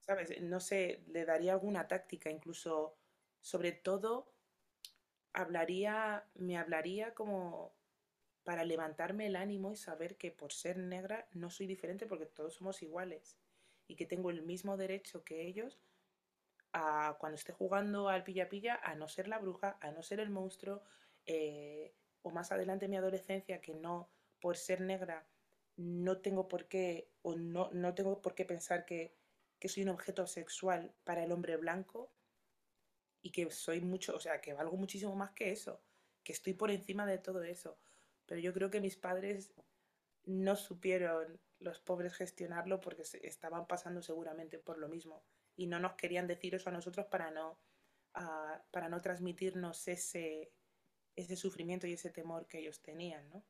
¿Sabes? 0.00 0.40
No 0.42 0.60
sé, 0.60 1.02
le 1.08 1.24
daría 1.24 1.52
alguna 1.52 1.88
táctica, 1.88 2.30
incluso, 2.30 2.96
sobre 3.40 3.72
todo, 3.72 4.32
hablaría, 5.32 6.28
me 6.34 6.58
hablaría 6.58 7.14
como 7.14 7.74
para 8.44 8.64
levantarme 8.64 9.26
el 9.26 9.36
ánimo 9.36 9.72
y 9.72 9.76
saber 9.76 10.16
que 10.16 10.30
por 10.30 10.52
ser 10.52 10.78
negra 10.78 11.28
no 11.32 11.50
soy 11.50 11.66
diferente 11.66 12.06
porque 12.06 12.26
todos 12.26 12.54
somos 12.54 12.82
iguales 12.82 13.36
y 13.86 13.96
que 13.96 14.06
tengo 14.06 14.30
el 14.30 14.42
mismo 14.42 14.76
derecho 14.76 15.24
que 15.24 15.46
ellos 15.46 15.78
a 16.72 17.16
cuando 17.18 17.36
esté 17.36 17.52
jugando 17.52 18.08
al 18.08 18.24
pilla-pilla 18.24 18.80
a 18.82 18.94
no 18.94 19.08
ser 19.08 19.28
la 19.28 19.38
bruja, 19.38 19.76
a 19.80 19.90
no 19.90 20.02
ser 20.02 20.20
el 20.20 20.30
monstruo, 20.30 20.82
eh, 21.26 21.92
o 22.22 22.30
más 22.30 22.50
adelante 22.52 22.86
en 22.86 22.92
mi 22.92 22.96
adolescencia 22.96 23.60
que 23.60 23.74
no 23.74 24.08
por 24.40 24.56
ser 24.56 24.80
negra 24.80 25.26
no 25.76 26.18
tengo 26.18 26.48
por 26.48 26.66
qué 26.66 27.08
o 27.22 27.34
no, 27.34 27.70
no 27.72 27.94
tengo 27.94 28.20
por 28.20 28.34
qué 28.34 28.44
pensar 28.44 28.84
que, 28.84 29.14
que 29.58 29.68
soy 29.68 29.84
un 29.84 29.90
objeto 29.90 30.26
sexual 30.26 30.92
para 31.04 31.24
el 31.24 31.32
hombre 31.32 31.56
blanco 31.56 32.10
y 33.22 33.30
que 33.30 33.50
soy 33.50 33.80
mucho, 33.80 34.14
o 34.16 34.20
sea, 34.20 34.40
que 34.40 34.52
valgo 34.52 34.76
muchísimo 34.76 35.14
más 35.14 35.30
que 35.30 35.52
eso, 35.52 35.80
que 36.24 36.32
estoy 36.32 36.54
por 36.54 36.70
encima 36.70 37.06
de 37.06 37.18
todo 37.18 37.42
eso. 37.44 37.78
Pero 38.32 38.40
yo 38.40 38.54
creo 38.54 38.70
que 38.70 38.80
mis 38.80 38.96
padres 38.96 39.52
no 40.24 40.56
supieron, 40.56 41.38
los 41.58 41.80
pobres, 41.80 42.14
gestionarlo 42.14 42.80
porque 42.80 43.02
estaban 43.24 43.66
pasando 43.66 44.00
seguramente 44.00 44.58
por 44.58 44.78
lo 44.78 44.88
mismo 44.88 45.22
y 45.54 45.66
no 45.66 45.78
nos 45.78 45.96
querían 45.96 46.26
decir 46.26 46.54
eso 46.54 46.70
a 46.70 46.72
nosotros 46.72 47.04
para 47.08 47.30
no, 47.30 47.58
para 48.70 48.88
no 48.88 49.02
transmitirnos 49.02 49.86
ese, 49.86 50.50
ese 51.14 51.36
sufrimiento 51.36 51.86
y 51.86 51.92
ese 51.92 52.08
temor 52.08 52.46
que 52.46 52.60
ellos 52.60 52.80
tenían, 52.80 53.28
¿no? 53.28 53.44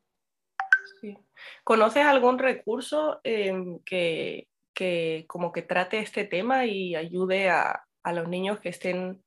Sí. 0.99 1.17
¿Conoces 1.63 2.03
algún 2.03 2.37
recurso 2.37 3.21
em, 3.23 3.79
que, 3.85 4.49
que, 4.73 5.23
como 5.29 5.53
que 5.53 5.61
trate 5.61 5.99
este 5.99 6.25
tema 6.25 6.65
y 6.65 6.97
ayude 6.97 7.49
a, 7.49 7.87
a 8.03 8.11
los 8.11 8.27
niños 8.27 8.59
que 8.59 8.67
estén 8.67 9.23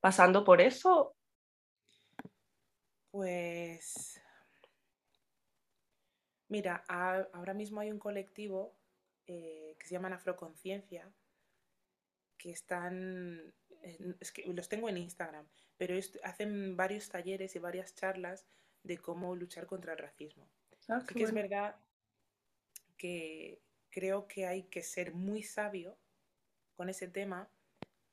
pasando 0.00 0.44
por 0.44 0.62
eso? 0.62 1.14
Pues 3.10 4.23
mira, 6.54 6.84
ahora 6.86 7.52
mismo 7.52 7.80
hay 7.80 7.90
un 7.90 7.98
colectivo 7.98 8.76
eh, 9.26 9.74
que 9.76 9.86
se 9.88 9.92
llama 9.92 10.14
Afroconciencia, 10.14 11.12
que 12.38 12.52
están, 12.52 13.52
es 14.20 14.30
que 14.30 14.46
los 14.52 14.68
tengo 14.68 14.88
en 14.88 14.98
Instagram, 14.98 15.48
pero 15.76 15.98
hacen 16.22 16.76
varios 16.76 17.08
talleres 17.08 17.56
y 17.56 17.58
varias 17.58 17.96
charlas 17.96 18.46
de 18.84 18.98
cómo 18.98 19.34
luchar 19.34 19.66
contra 19.66 19.94
el 19.94 19.98
racismo. 19.98 20.48
Ah, 20.86 21.02
que 21.04 21.24
es 21.24 21.32
verdad 21.32 21.74
que 22.96 23.60
creo 23.90 24.28
que 24.28 24.46
hay 24.46 24.62
que 24.64 24.82
ser 24.82 25.12
muy 25.12 25.42
sabio 25.42 25.98
con 26.76 26.88
ese 26.88 27.08
tema 27.08 27.48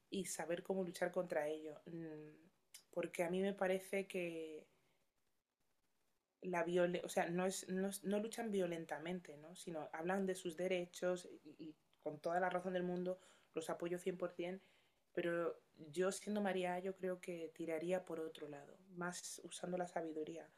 y 0.09 0.25
saber 0.25 0.63
cómo 0.63 0.83
luchar 0.83 1.11
contra 1.11 1.47
ello. 1.47 1.79
Mm, 1.85 2.49
porque 2.89 3.23
a 3.23 3.29
mí 3.29 3.39
me 3.39 3.53
parece 3.53 4.07
que 4.07 4.65
la 6.41 6.65
o 7.03 7.09
sea, 7.09 7.29
no, 7.29 7.45
es, 7.45 7.67
no, 7.69 8.19
luchan 8.19 8.51
violentamente, 8.51 9.37
¿no? 9.37 9.55
sino 9.55 9.89
hablan 9.93 10.25
de 10.25 10.35
sus 10.35 10.57
derechos 10.57 11.29
y, 11.43 11.75
con 12.01 12.19
toda 12.19 12.39
la 12.39 12.49
razón 12.49 12.73
del 12.73 12.83
mundo 12.83 13.19
los 13.53 13.69
apoyo 13.69 13.99
100%, 13.99 14.59
pero 15.13 15.61
yo 15.75 16.11
siendo 16.11 16.41
María, 16.41 16.79
yo 16.79 16.95
creo 16.95 17.21
que 17.21 17.51
tiraría 17.53 18.05
por 18.05 18.19
otro 18.19 18.47
lado, 18.47 18.75
más 18.95 19.39
usando 19.43 19.77
la 19.77 19.87
sabiduría. 19.87 20.49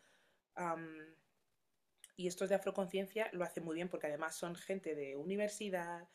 y 2.15 2.27
estos 2.27 2.47
de 2.49 2.55
Afroconciencia 2.55 3.29
lo 3.33 3.43
hacen 3.43 3.65
muy 3.65 3.75
bien 3.75 3.89
porque 3.89 4.07
además 4.07 4.35
son 4.35 4.55
gente 4.55 4.95
de 4.95 5.17
universidad, 5.17 6.07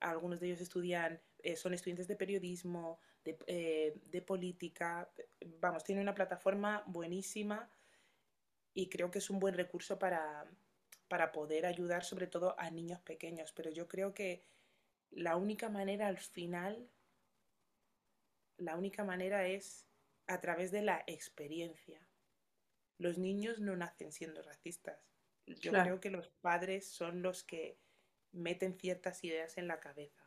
algunos 0.00 0.40
de 0.40 0.48
ellos 0.48 0.60
estudian, 0.60 1.22
eh, 1.42 1.56
son 1.56 1.72
estudiantes 1.72 2.08
de 2.08 2.16
periodismo, 2.16 2.98
eh, 3.24 3.98
de, 4.04 4.22
política, 4.22 5.10
vamos, 5.58 5.84
tiene 5.84 6.02
una 6.02 6.14
plataforma 6.14 6.84
buenísima 6.86 7.70
y 8.76 8.90
creo 8.90 9.10
que 9.10 9.20
es 9.20 9.30
un 9.30 9.38
buen 9.38 9.54
recurso 9.54 9.98
para, 9.98 10.44
para 11.08 11.32
poder 11.32 11.64
ayudar 11.64 12.04
sobre 12.04 12.26
todo 12.26 12.54
a 12.60 12.70
niños 12.70 13.00
pequeños, 13.00 13.50
pero 13.52 13.70
yo 13.70 13.88
creo 13.88 14.12
que 14.12 14.44
la 15.10 15.36
única 15.36 15.70
manera 15.70 16.08
al 16.08 16.18
final, 16.18 16.86
la 18.58 18.76
única 18.76 19.02
manera 19.02 19.48
es 19.48 19.86
a 20.26 20.42
través 20.42 20.72
de 20.72 20.82
la 20.82 21.02
experiencia. 21.06 22.06
Los 22.98 23.16
niños 23.16 23.60
no 23.60 23.74
nacen 23.76 24.12
siendo 24.12 24.42
racistas. 24.42 25.00
Yo 25.46 25.72
creo 25.72 25.98
que 25.98 26.10
los 26.10 26.28
padres 26.28 26.86
son 26.86 27.22
los 27.22 27.44
que 27.44 27.78
meten 28.32 28.78
ciertas 28.78 29.24
ideas 29.24 29.56
en 29.56 29.68
la 29.68 29.80
cabeza. 29.80 30.22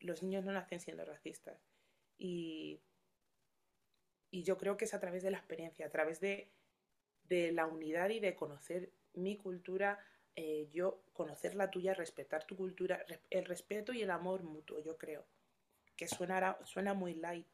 Los 0.00 0.24
niños 0.24 0.44
no 0.44 0.50
nacen 0.50 0.80
siendo 0.80 1.04
racistas. 1.04 1.60
Y, 2.18 2.80
y 4.32 4.42
yo 4.42 4.58
creo 4.58 4.76
que 4.76 4.86
es 4.86 4.94
a 4.94 4.98
través 5.00 5.22
de 5.22 5.30
la 5.30 5.38
experiencia, 5.38 5.86
a 5.86 5.90
través 5.90 6.18
de, 6.18 6.50
de 7.28 7.52
la 7.52 7.66
unidad 7.66 8.10
y 8.10 8.20
de 8.20 8.34
conocer 8.34 8.90
mi 9.14 9.36
cultura, 9.36 9.98
eh, 10.36 10.68
yo 10.72 11.02
conocer 11.12 11.54
la 11.54 11.70
tuya, 11.70 11.94
respetar 11.94 12.44
tu 12.46 12.56
cultura, 12.56 13.04
el 13.30 13.44
respeto 13.44 13.92
y 13.92 14.02
el 14.02 14.10
amor 14.10 14.42
mutuo, 14.42 14.80
yo 14.80 14.96
creo. 14.96 15.24
Que 15.96 16.08
suena, 16.08 16.58
suena 16.64 16.92
muy 16.92 17.14
light, 17.14 17.46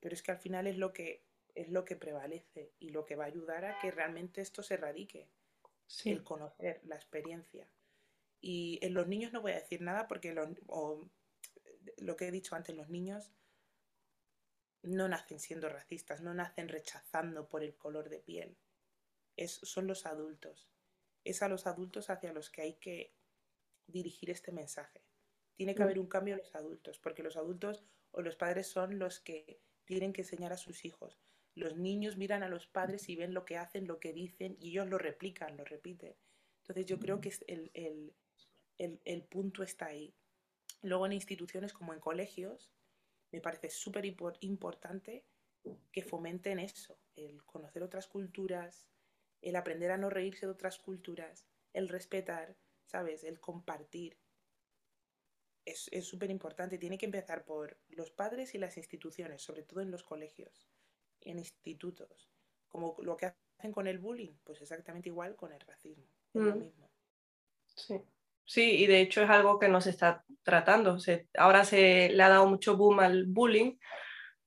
pero 0.00 0.14
es 0.14 0.22
que 0.22 0.32
al 0.32 0.38
final 0.38 0.66
es 0.66 0.76
lo 0.76 0.92
que 0.92 1.22
es 1.54 1.70
lo 1.70 1.84
que 1.86 1.96
prevalece 1.96 2.70
y 2.78 2.90
lo 2.90 3.06
que 3.06 3.16
va 3.16 3.24
a 3.24 3.28
ayudar 3.28 3.64
a 3.64 3.78
que 3.78 3.90
realmente 3.90 4.42
esto 4.42 4.62
se 4.62 4.74
erradique. 4.74 5.26
El 6.04 6.22
conocer, 6.22 6.80
la 6.84 6.96
experiencia. 6.96 7.66
Y 8.42 8.78
en 8.82 8.92
los 8.92 9.08
niños 9.08 9.32
no 9.32 9.40
voy 9.40 9.52
a 9.52 9.60
decir 9.60 9.80
nada 9.80 10.06
porque 10.06 10.34
lo 10.34 12.16
que 12.16 12.28
he 12.28 12.30
dicho 12.30 12.54
antes, 12.54 12.76
los 12.76 12.90
niños 12.90 13.32
no 14.82 15.08
nacen 15.08 15.40
siendo 15.40 15.68
racistas, 15.68 16.20
no 16.20 16.34
nacen 16.34 16.68
rechazando 16.68 17.48
por 17.48 17.62
el 17.62 17.74
color 17.74 18.08
de 18.08 18.18
piel. 18.18 18.56
Es, 19.36 19.52
son 19.62 19.86
los 19.86 20.06
adultos. 20.06 20.68
Es 21.24 21.42
a 21.42 21.48
los 21.48 21.66
adultos 21.66 22.10
hacia 22.10 22.32
los 22.32 22.50
que 22.50 22.62
hay 22.62 22.74
que 22.74 23.14
dirigir 23.86 24.30
este 24.30 24.52
mensaje. 24.52 25.02
Tiene 25.54 25.74
que 25.74 25.80
mm. 25.80 25.84
haber 25.84 25.98
un 25.98 26.06
cambio 26.06 26.34
en 26.34 26.40
los 26.40 26.54
adultos, 26.54 26.98
porque 26.98 27.22
los 27.22 27.36
adultos 27.36 27.84
o 28.12 28.22
los 28.22 28.36
padres 28.36 28.66
son 28.66 28.98
los 28.98 29.20
que 29.20 29.60
tienen 29.84 30.12
que 30.12 30.22
enseñar 30.22 30.52
a 30.52 30.56
sus 30.56 30.84
hijos. 30.84 31.18
Los 31.54 31.76
niños 31.76 32.16
miran 32.16 32.42
a 32.42 32.48
los 32.48 32.66
padres 32.66 33.08
y 33.08 33.16
ven 33.16 33.32
lo 33.32 33.44
que 33.44 33.56
hacen, 33.56 33.86
lo 33.86 33.98
que 33.98 34.12
dicen, 34.12 34.56
y 34.60 34.70
ellos 34.70 34.88
lo 34.88 34.98
replican, 34.98 35.56
lo 35.56 35.64
repiten. 35.64 36.14
Entonces 36.62 36.86
yo 36.86 36.98
creo 36.98 37.20
que 37.20 37.32
el, 37.46 37.70
el, 38.78 39.00
el 39.04 39.22
punto 39.24 39.62
está 39.62 39.86
ahí. 39.86 40.14
Luego 40.82 41.06
en 41.06 41.12
instituciones 41.12 41.72
como 41.72 41.94
en 41.94 42.00
colegios, 42.00 42.70
me 43.32 43.40
parece 43.40 43.70
súper 43.70 44.04
importante 44.40 45.24
que 45.90 46.02
fomenten 46.02 46.58
eso, 46.58 46.98
el 47.16 47.42
conocer 47.44 47.82
otras 47.82 48.06
culturas, 48.06 48.86
el 49.48 49.56
aprender 49.56 49.90
a 49.90 49.96
no 49.96 50.10
reírse 50.10 50.46
de 50.46 50.52
otras 50.52 50.78
culturas, 50.78 51.46
el 51.72 51.88
respetar, 51.88 52.56
¿sabes? 52.86 53.24
El 53.24 53.40
compartir. 53.40 54.18
es 55.64 56.06
súper 56.06 56.30
importante. 56.30 56.78
Tiene 56.78 56.96
que 56.96 57.06
empezar 57.06 57.44
por 57.44 57.76
los 57.88 58.10
padres 58.12 58.54
y 58.54 58.58
las 58.58 58.76
instituciones, 58.76 59.42
sobre 59.42 59.64
todo 59.64 59.80
en 59.80 59.90
los 59.90 60.04
colegios, 60.04 60.68
en 61.22 61.38
institutos. 61.40 62.30
Como 62.68 62.96
lo 63.02 63.16
que 63.16 63.26
hacen 63.58 63.72
con 63.72 63.88
el 63.88 63.98
bullying, 63.98 64.34
pues 64.44 64.60
exactamente 64.62 65.08
igual 65.08 65.34
con 65.34 65.52
el 65.52 65.60
racismo. 65.60 66.04
Es 66.34 66.42
lo 66.42 66.54
Mm. 66.54 66.58
mismo. 66.60 66.90
Sí. 67.74 68.00
Sí, 68.44 68.76
y 68.76 68.86
de 68.86 69.00
hecho 69.00 69.22
es 69.24 69.28
algo 69.30 69.58
que 69.58 69.66
no 69.68 69.80
se 69.80 69.90
está 69.90 70.24
tratando. 70.44 71.00
Se- 71.00 71.28
ahora 71.36 71.64
se 71.64 72.10
le 72.10 72.22
ha 72.22 72.28
dado 72.28 72.46
mucho 72.46 72.76
boom 72.76 73.00
al 73.00 73.24
bullying, 73.26 73.76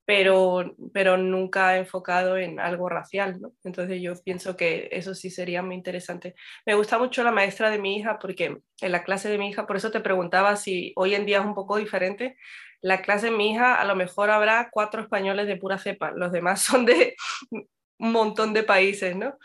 pero, 0.10 0.76
pero 0.92 1.18
nunca 1.18 1.78
enfocado 1.78 2.36
en 2.36 2.60
algo 2.60 2.90
racial, 2.90 3.40
¿no? 3.40 3.54
Entonces 3.64 4.02
yo 4.02 4.14
pienso 4.24 4.58
que 4.58 4.90
eso 4.92 5.14
sí 5.14 5.30
sería 5.30 5.62
muy 5.62 5.76
interesante. 5.76 6.34
Me 6.66 6.74
gusta 6.74 6.98
mucho 6.98 7.24
la 7.24 7.32
maestra 7.32 7.70
de 7.70 7.78
mi 7.78 7.96
hija 7.96 8.18
porque 8.18 8.58
en 8.82 8.92
la 8.92 9.04
clase 9.04 9.30
de 9.30 9.38
mi 9.38 9.50
hija, 9.50 9.68
por 9.68 9.78
eso 9.78 9.92
te 9.92 10.00
preguntaba 10.00 10.56
si 10.56 10.94
hoy 10.96 11.14
en 11.14 11.28
día 11.28 11.38
es 11.38 11.46
un 11.46 11.54
poco 11.54 11.78
diferente. 11.78 12.38
La 12.82 13.04
clase 13.04 13.28
de 13.28 13.38
mi 13.38 13.52
hija 13.52 13.80
a 13.80 13.86
lo 13.86 13.96
mejor 13.96 14.32
habrá 14.32 14.70
cuatro 14.72 15.04
españoles 15.04 15.46
de 15.46 15.58
pura 15.58 15.78
cepa, 15.78 16.10
los 16.10 16.32
demás 16.32 16.62
son 16.64 16.88
de 16.88 17.16
un 17.52 18.12
montón 18.12 18.52
de 18.52 18.64
países, 18.64 19.16
¿no? 19.16 19.38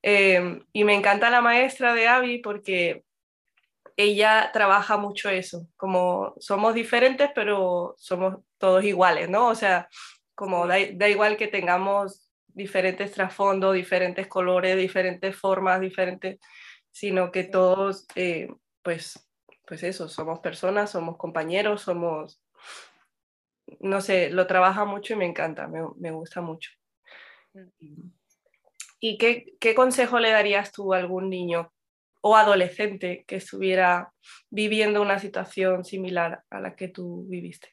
Eh, 0.00 0.60
y 0.72 0.84
me 0.84 0.94
encanta 0.94 1.28
la 1.28 1.40
maestra 1.40 1.92
de 1.92 2.06
Avi 2.06 2.38
porque 2.38 3.03
ella 3.96 4.50
trabaja 4.52 4.96
mucho 4.96 5.30
eso, 5.30 5.68
como 5.76 6.34
somos 6.38 6.74
diferentes, 6.74 7.30
pero 7.34 7.94
somos 7.98 8.38
todos 8.58 8.84
iguales, 8.84 9.28
¿no? 9.28 9.48
O 9.48 9.54
sea, 9.54 9.88
como 10.34 10.66
da, 10.66 10.76
da 10.94 11.08
igual 11.08 11.36
que 11.36 11.48
tengamos 11.48 12.30
diferentes 12.48 13.12
trasfondos, 13.12 13.74
diferentes 13.74 14.26
colores, 14.26 14.76
diferentes 14.76 15.36
formas, 15.36 15.80
diferentes, 15.80 16.40
sino 16.90 17.30
que 17.30 17.44
todos, 17.44 18.06
eh, 18.14 18.48
pues, 18.82 19.28
pues 19.66 19.82
eso, 19.82 20.08
somos 20.08 20.40
personas, 20.40 20.90
somos 20.90 21.16
compañeros, 21.16 21.82
somos, 21.82 22.40
no 23.80 24.00
sé, 24.00 24.30
lo 24.30 24.46
trabaja 24.46 24.84
mucho 24.84 25.14
y 25.14 25.16
me 25.16 25.26
encanta, 25.26 25.66
me, 25.68 25.80
me 25.96 26.10
gusta 26.10 26.40
mucho. 26.40 26.70
¿Y 29.00 29.18
qué, 29.18 29.56
qué 29.60 29.74
consejo 29.74 30.18
le 30.18 30.30
darías 30.30 30.72
tú 30.72 30.94
a 30.94 30.98
algún 30.98 31.28
niño 31.30 31.73
o 32.26 32.36
adolescente 32.36 33.22
que 33.26 33.36
estuviera 33.36 34.14
viviendo 34.48 35.02
una 35.02 35.18
situación 35.18 35.84
similar 35.84 36.42
a 36.48 36.58
la 36.58 36.74
que 36.74 36.88
tú 36.88 37.26
viviste? 37.28 37.68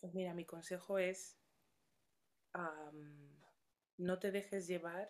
Pues 0.00 0.12
mira, 0.12 0.34
mi 0.34 0.44
consejo 0.44 0.98
es 0.98 1.38
no 3.96 4.18
te 4.18 4.32
dejes 4.32 4.66
llevar 4.66 5.08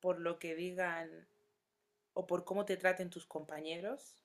por 0.00 0.20
lo 0.20 0.38
que 0.38 0.54
digan 0.54 1.26
o 2.12 2.28
por 2.28 2.44
cómo 2.44 2.64
te 2.64 2.76
traten 2.76 3.10
tus 3.10 3.26
compañeros, 3.26 4.22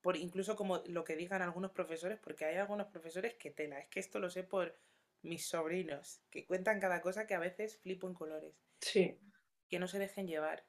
por 0.00 0.16
incluso 0.16 0.54
como 0.54 0.78
lo 0.86 1.02
que 1.02 1.16
digan 1.16 1.42
algunos 1.42 1.72
profesores, 1.72 2.20
porque 2.22 2.44
hay 2.44 2.56
algunos 2.56 2.86
profesores 2.86 3.34
que 3.34 3.50
tela, 3.50 3.80
es 3.80 3.88
que 3.88 3.98
esto 3.98 4.20
lo 4.20 4.30
sé 4.30 4.44
por 4.44 4.76
mis 5.22 5.44
sobrinos, 5.44 6.20
que 6.30 6.46
cuentan 6.46 6.78
cada 6.78 7.00
cosa 7.00 7.26
que 7.26 7.34
a 7.34 7.40
veces 7.40 7.78
flipo 7.78 8.06
en 8.06 8.14
colores, 8.14 8.54
Sí, 8.80 9.18
que 9.72 9.78
no 9.78 9.88
se 9.88 9.98
dejen 9.98 10.26
llevar. 10.26 10.66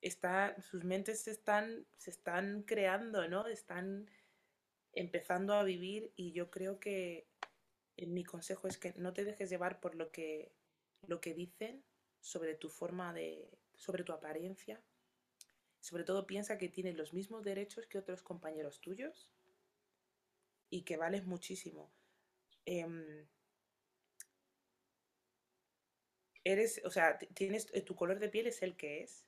Está, 0.00 0.54
sus 0.62 0.84
mentes 0.84 1.24
se 1.24 1.32
están, 1.32 1.84
se 1.96 2.10
están 2.10 2.62
creando, 2.62 3.26
¿no? 3.26 3.48
Están 3.48 4.08
empezando 4.92 5.54
a 5.54 5.64
vivir 5.64 6.12
y 6.14 6.30
yo 6.30 6.48
creo 6.48 6.78
que 6.78 7.26
mi 7.96 8.22
consejo 8.22 8.68
es 8.68 8.78
que 8.78 8.92
no 8.98 9.14
te 9.14 9.24
dejes 9.24 9.50
llevar 9.50 9.80
por 9.80 9.96
lo 9.96 10.12
que, 10.12 10.54
lo 11.08 11.20
que 11.20 11.34
dicen 11.34 11.84
sobre 12.20 12.54
tu 12.54 12.68
forma 12.68 13.12
de, 13.12 13.58
sobre 13.74 14.04
tu 14.04 14.12
apariencia. 14.12 14.80
Sobre 15.80 16.04
todo 16.04 16.24
piensa 16.24 16.56
que 16.56 16.68
tienes 16.68 16.94
los 16.94 17.12
mismos 17.12 17.42
derechos 17.42 17.88
que 17.88 17.98
otros 17.98 18.22
compañeros 18.22 18.80
tuyos 18.80 19.28
y 20.70 20.82
que 20.82 20.96
vales 20.96 21.26
muchísimo. 21.26 21.92
Em, 22.64 23.26
eres, 26.52 26.80
o 26.84 26.90
sea, 26.90 27.18
tienes, 27.18 27.68
eh, 27.72 27.82
tu 27.82 27.94
color 27.96 28.18
de 28.18 28.28
piel 28.28 28.46
es 28.46 28.62
el 28.62 28.76
que 28.76 29.02
es 29.02 29.26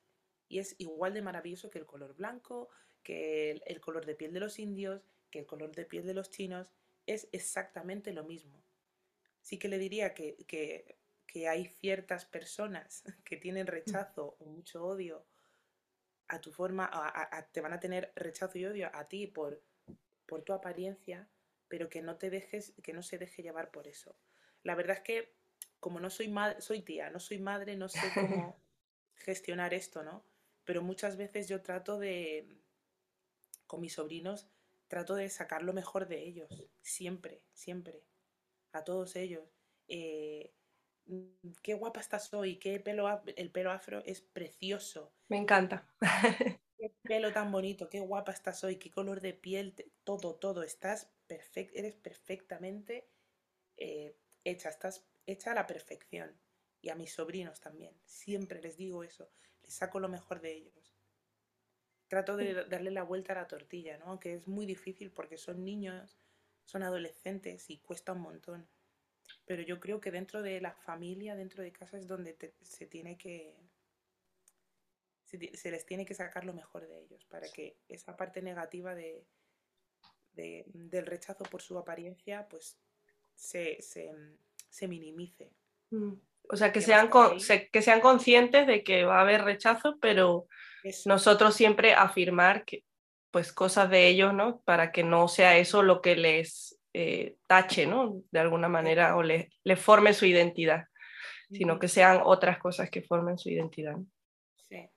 y 0.49 0.59
es 0.59 0.75
igual 0.79 1.15
de 1.15 1.23
maravilloso 1.23 1.71
que 1.71 1.79
el 1.79 1.87
color 1.87 2.15
blanco, 2.17 2.71
que 3.03 3.51
el, 3.53 3.63
el 3.67 3.81
color 3.81 4.07
de 4.07 4.15
piel 4.17 4.33
de 4.33 4.41
los 4.41 4.59
indios, 4.59 5.07
que 5.31 5.41
el 5.41 5.47
color 5.47 5.75
de 5.75 5.85
piel 5.87 6.07
de 6.07 6.15
los 6.15 6.31
chinos, 6.31 6.73
es 7.07 7.29
exactamente 7.33 8.13
lo 8.13 8.25
mismo. 8.25 8.65
Sí 9.43 9.59
que 9.59 9.69
le 9.69 9.79
diría 9.79 10.15
que, 10.15 10.37
que, 10.47 10.99
que 11.27 11.49
hay 11.49 11.67
ciertas 11.67 12.25
personas 12.27 13.05
que 13.25 13.37
tienen 13.37 13.67
rechazo 13.67 14.37
o 14.41 14.45
mucho 14.47 14.85
odio 14.85 15.27
a 16.29 16.41
tu 16.41 16.53
forma, 16.53 16.89
a- 16.93 17.49
te 17.53 17.61
van 17.61 17.73
a 17.73 17.81
tener 17.81 18.13
rechazo 18.15 18.59
y 18.59 18.65
odio 18.67 18.91
a 18.95 19.09
ti 19.09 19.27
por, 19.27 19.63
por 20.27 20.43
tu 20.43 20.53
apariencia, 20.53 21.29
pero 21.69 21.89
que 21.89 22.03
no 22.03 22.17
te 22.19 22.31
dejes, 22.31 22.75
que 22.83 22.93
no 22.93 23.03
se 23.03 23.19
deje 23.19 23.43
llevar 23.43 23.71
por 23.71 23.89
eso. 23.89 24.17
La 24.63 24.75
verdad 24.75 24.99
es 24.99 25.03
que 25.03 25.40
como 25.81 25.99
no 25.99 26.11
soy 26.11 26.29
madre, 26.29 26.61
soy 26.61 26.83
tía, 26.83 27.11
no 27.11 27.19
soy 27.19 27.39
madre, 27.39 27.77
no 27.77 27.89
sé 27.89 28.01
cómo 28.15 28.57
gestionar 29.17 29.75
esto, 29.75 30.03
¿no? 30.03 30.25
Pero 30.65 30.83
muchas 30.83 31.17
veces 31.17 31.49
yo 31.49 31.63
trato 31.63 31.99
de, 31.99 32.61
con 33.67 33.81
mis 33.81 33.95
sobrinos, 33.95 34.49
trato 34.89 35.15
de 35.15 35.29
sacar 35.31 35.63
lo 35.63 35.73
mejor 35.73 36.07
de 36.07 36.23
ellos, 36.23 36.69
siempre, 36.83 37.43
siempre, 37.53 38.05
a 38.73 38.85
todos 38.85 39.17
ellos. 39.17 39.49
Eh, 39.89 40.53
qué 41.63 41.75
guapa 41.75 42.01
estás 42.01 42.33
hoy, 42.35 42.57
qué 42.57 42.79
pelo, 42.79 43.23
el 43.37 43.51
pelo 43.51 43.71
afro 43.71 44.03
es 44.05 44.21
precioso, 44.21 45.13
me 45.29 45.39
encanta. 45.39 45.89
qué 46.79 46.95
pelo 47.03 47.33
tan 47.33 47.51
bonito, 47.51 47.89
qué 47.89 48.01
guapa 48.01 48.33
estás 48.33 48.63
hoy, 48.65 48.77
qué 48.77 48.91
color 48.91 49.21
de 49.21 49.33
piel, 49.33 49.75
todo, 50.05 50.35
todo, 50.35 50.63
estás 50.63 51.11
perfecta, 51.27 51.79
eres 51.79 51.97
perfectamente 51.97 53.09
eh, 53.77 54.17
hecha, 54.45 54.69
estás 54.69 55.07
hecha 55.27 55.53
a 55.53 55.55
la 55.55 55.67
perfección. 55.67 56.41
Y 56.83 56.89
a 56.89 56.95
mis 56.95 57.13
sobrinos 57.13 57.61
también, 57.61 57.95
siempre 58.07 58.63
les 58.63 58.77
digo 58.79 59.05
eso, 59.05 59.31
les 59.63 59.75
saco 59.75 60.01
lo 60.01 60.09
mejor 60.09 60.41
de 60.41 60.53
ellos. 60.53 60.95
Trato 62.09 62.37
de 62.37 62.55
da- 62.55 62.65
darle 62.65 62.91
la 62.91 63.03
vuelta 63.05 63.33
a 63.33 63.37
la 63.37 63.47
tortilla, 63.47 63.99
¿no? 63.99 64.07
Aunque 64.07 64.33
es 64.35 64.49
muy 64.49 64.65
difícil 64.67 65.11
porque 65.13 65.37
son 65.37 65.63
niños, 65.65 66.19
son 66.65 66.83
adolescentes 66.83 67.69
y 67.69 67.79
cuesta 67.79 68.13
un 68.13 68.21
montón. 68.23 68.67
Pero 69.45 69.63
yo 69.63 69.79
creo 69.79 70.01
que 70.01 70.11
dentro 70.11 70.43
de 70.43 70.61
la 70.61 70.73
familia, 70.73 71.37
dentro 71.37 71.63
de 71.63 71.73
casa, 71.73 71.99
es 71.99 72.07
donde 72.07 72.33
te- 72.33 72.55
se 72.63 72.87
tiene 72.87 73.17
que. 73.19 73.57
Se, 75.27 75.71
les 75.71 75.87
tiene 75.87 76.05
que 76.05 76.15
sacar 76.15 76.45
lo 76.45 76.53
mejor 76.53 76.89
de 76.89 76.99
ellos 77.03 77.25
para 77.27 77.47
que 77.53 77.77
esa 77.89 78.17
parte 78.17 78.43
negativa 78.43 78.97
de, 78.97 79.25
de- 80.33 80.65
del 80.75 81.07
rechazo 81.07 81.45
por 81.45 81.63
su 81.63 81.79
apariencia, 81.79 82.49
pues 82.49 82.81
se, 83.37 83.81
se, 83.81 84.13
se 84.71 84.89
minimice. 84.89 85.51
Mm. 85.91 86.13
O 86.53 86.57
sea, 86.57 86.73
que 86.73 86.81
sean, 86.81 87.09
con- 87.09 87.39
se- 87.41 87.69
que 87.69 87.83
sean 87.83 88.01
conscientes 88.01 88.67
de 88.67 88.83
que 88.83 89.05
va 89.05 89.19
a 89.19 89.23
haber 89.23 89.45
rechazo, 89.45 89.99
pero 90.01 90.47
Eso, 90.83 91.09
nosotros 91.09 91.55
siempre 91.55 91.95
afirmar 91.95 92.65
que, 92.65 92.85
pues, 93.31 93.53
cosas 93.53 93.91
de 93.91 94.09
ellos, 94.09 94.35
¿no? 94.35 94.61
Para 94.65 94.91
que 94.91 95.05
no 95.05 95.29
sea 95.29 95.59
eso 95.59 95.83
lo 95.83 96.01
que 96.01 96.17
les 96.17 96.81
eh, 96.93 97.37
tache, 97.47 97.87
¿no? 97.87 98.23
De 98.33 98.41
alguna 98.41 98.69
manera, 98.69 99.17
o 99.17 99.23
les, 99.23 99.47
les 99.63 99.79
forme 99.79 100.13
su 100.13 100.27
identidad, 100.27 100.87
sino 101.53 101.79
que 101.79 101.87
sean 101.89 102.21
otras 102.25 102.59
cosas 102.59 102.91
que 102.91 103.03
formen 103.03 103.39
su 103.39 103.49
identidad. 103.51 103.97
sí. 104.69 104.89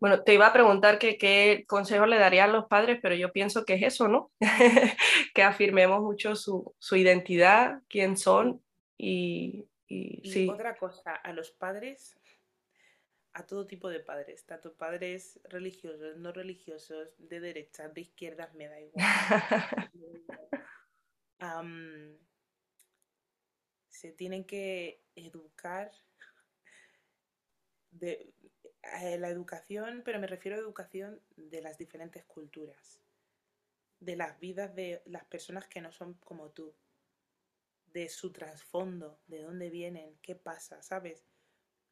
Bueno, 0.00 0.22
te 0.22 0.32
iba 0.32 0.46
a 0.46 0.52
preguntar 0.54 0.98
que 0.98 1.18
qué 1.18 1.64
consejo 1.68 2.06
le 2.06 2.18
darían 2.18 2.52
los 2.52 2.64
padres, 2.66 2.98
pero 3.02 3.14
yo 3.14 3.32
pienso 3.32 3.66
que 3.66 3.74
es 3.74 3.82
eso, 3.82 4.08
¿no? 4.08 4.32
que 5.34 5.42
afirmemos 5.42 6.00
mucho 6.00 6.34
su, 6.36 6.74
su 6.78 6.96
identidad, 6.96 7.82
quién 7.86 8.16
son 8.16 8.62
y, 9.00 9.66
y 9.88 10.20
Y 10.22 10.30
sí. 10.30 10.48
otra 10.48 10.76
cosa, 10.76 11.14
a 11.14 11.32
los 11.32 11.50
padres, 11.50 12.16
a 13.32 13.46
todo 13.46 13.66
tipo 13.66 13.88
de 13.88 14.00
padres, 14.00 14.44
tanto 14.44 14.74
padres 14.74 15.40
religiosos, 15.44 16.18
no 16.18 16.32
religiosos, 16.32 17.08
de 17.18 17.40
derechas, 17.40 17.94
de 17.94 18.02
izquierdas, 18.02 18.54
me 18.54 18.68
da 18.68 18.80
igual. 18.80 18.94
se 23.88 24.12
tienen 24.12 24.44
que 24.44 25.02
educar 25.14 25.92
de 27.90 28.32
eh, 29.00 29.18
la 29.18 29.28
educación, 29.28 30.02
pero 30.04 30.18
me 30.18 30.26
refiero 30.26 30.56
a 30.56 30.60
educación 30.60 31.20
de 31.36 31.62
las 31.62 31.78
diferentes 31.78 32.24
culturas, 32.24 33.00
de 33.98 34.16
las 34.16 34.38
vidas 34.40 34.74
de 34.74 35.02
las 35.06 35.24
personas 35.24 35.66
que 35.66 35.80
no 35.80 35.92
son 35.92 36.14
como 36.14 36.50
tú, 36.50 36.74
de 37.92 38.08
su 38.08 38.32
trasfondo, 38.32 39.20
de 39.26 39.42
dónde 39.42 39.70
vienen, 39.70 40.18
qué 40.22 40.34
pasa, 40.34 40.82
¿sabes? 40.82 41.24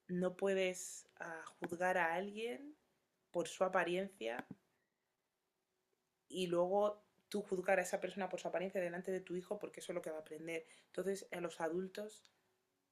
No 0.06 0.36
puedes 0.36 1.08
ah, 1.16 1.44
juzgar 1.58 1.98
a 1.98 2.14
alguien 2.14 2.76
por 3.30 3.48
su 3.48 3.64
apariencia 3.64 4.46
y 6.28 6.46
luego 6.46 7.04
tú 7.28 7.42
juzgar 7.42 7.78
a 7.78 7.82
esa 7.82 8.00
persona 8.00 8.28
por 8.28 8.40
su 8.40 8.48
apariencia 8.48 8.80
delante 8.80 9.12
de 9.12 9.20
tu 9.20 9.36
hijo 9.36 9.58
porque 9.58 9.80
eso 9.80 9.92
es 9.92 9.94
lo 9.94 10.02
que 10.02 10.10
va 10.10 10.18
a 10.18 10.20
aprender. 10.20 10.66
Entonces, 10.86 11.28
a 11.30 11.40
los 11.40 11.60
adultos 11.60 12.24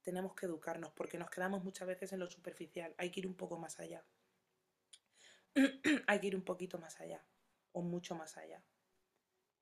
tenemos 0.03 0.35
que 0.35 0.47
educarnos 0.47 0.93
porque 0.93 1.19
nos 1.19 1.31
quedamos 1.31 1.65
muchas 1.65 1.89
veces 1.89 2.13
en 2.13 2.21
lo 2.21 2.31
superficial. 2.31 2.95
Hay 2.99 3.11
que 3.11 3.21
ir 3.21 3.27
un 3.27 3.37
poco 3.37 3.59
más 3.59 3.81
allá. 3.81 4.05
Hay 6.07 6.21
que 6.21 6.27
ir 6.27 6.37
un 6.37 6.45
poquito 6.45 6.79
más 6.79 7.01
allá. 7.01 7.25
o 7.73 7.83
mucho 7.83 8.15
más 8.15 8.37
allá. 8.39 8.63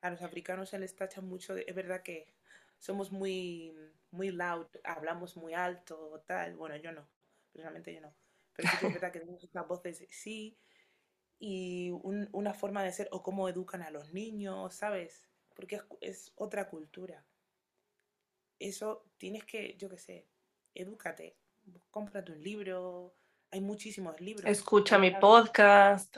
A 0.00 0.10
los 0.10 0.22
africanos 0.22 0.68
se 0.68 0.78
les 0.78 0.94
tacha 0.94 1.20
mucho, 1.20 1.56
es 1.56 1.74
verdad 1.74 2.02
que 2.02 2.32
somos 2.78 3.12
muy, 3.12 3.74
muy 4.10 4.30
loud, 4.30 4.66
hablamos 4.84 5.36
muy 5.36 5.54
alto, 5.54 6.22
tal. 6.26 6.56
Bueno, 6.56 6.76
yo 6.76 6.92
no, 6.92 7.06
personalmente 7.52 7.92
yo 7.94 8.00
no. 8.00 8.14
Pero 8.54 8.68
sí 8.68 8.76
que 8.78 8.86
es 8.86 8.94
verdad 9.02 9.12
que 9.12 9.20
tenemos 9.20 9.42
estas 9.42 9.66
voces, 9.66 10.06
sí, 10.10 10.58
y 11.38 11.90
una 11.90 12.54
forma 12.54 12.82
de 12.82 12.92
ser, 12.92 13.08
o 13.12 13.22
cómo 13.22 13.48
educan 13.48 13.82
a 13.82 13.90
los 13.90 14.12
niños, 14.12 14.74
¿sabes? 14.74 15.28
Porque 15.54 15.80
es, 16.00 16.32
otra 16.36 16.68
cultura. 16.68 17.24
Eso 18.58 19.04
tienes 19.18 19.44
que, 19.44 19.76
yo 19.76 19.88
qué 19.88 19.98
sé, 19.98 20.26
edúcate, 20.74 21.36
cómprate 21.90 22.32
un 22.32 22.42
libro, 22.42 23.14
hay 23.50 23.60
muchísimos 23.60 24.20
libros. 24.20 24.50
Escucha 24.50 24.98
mi 24.98 25.10
podcast. 25.12 26.16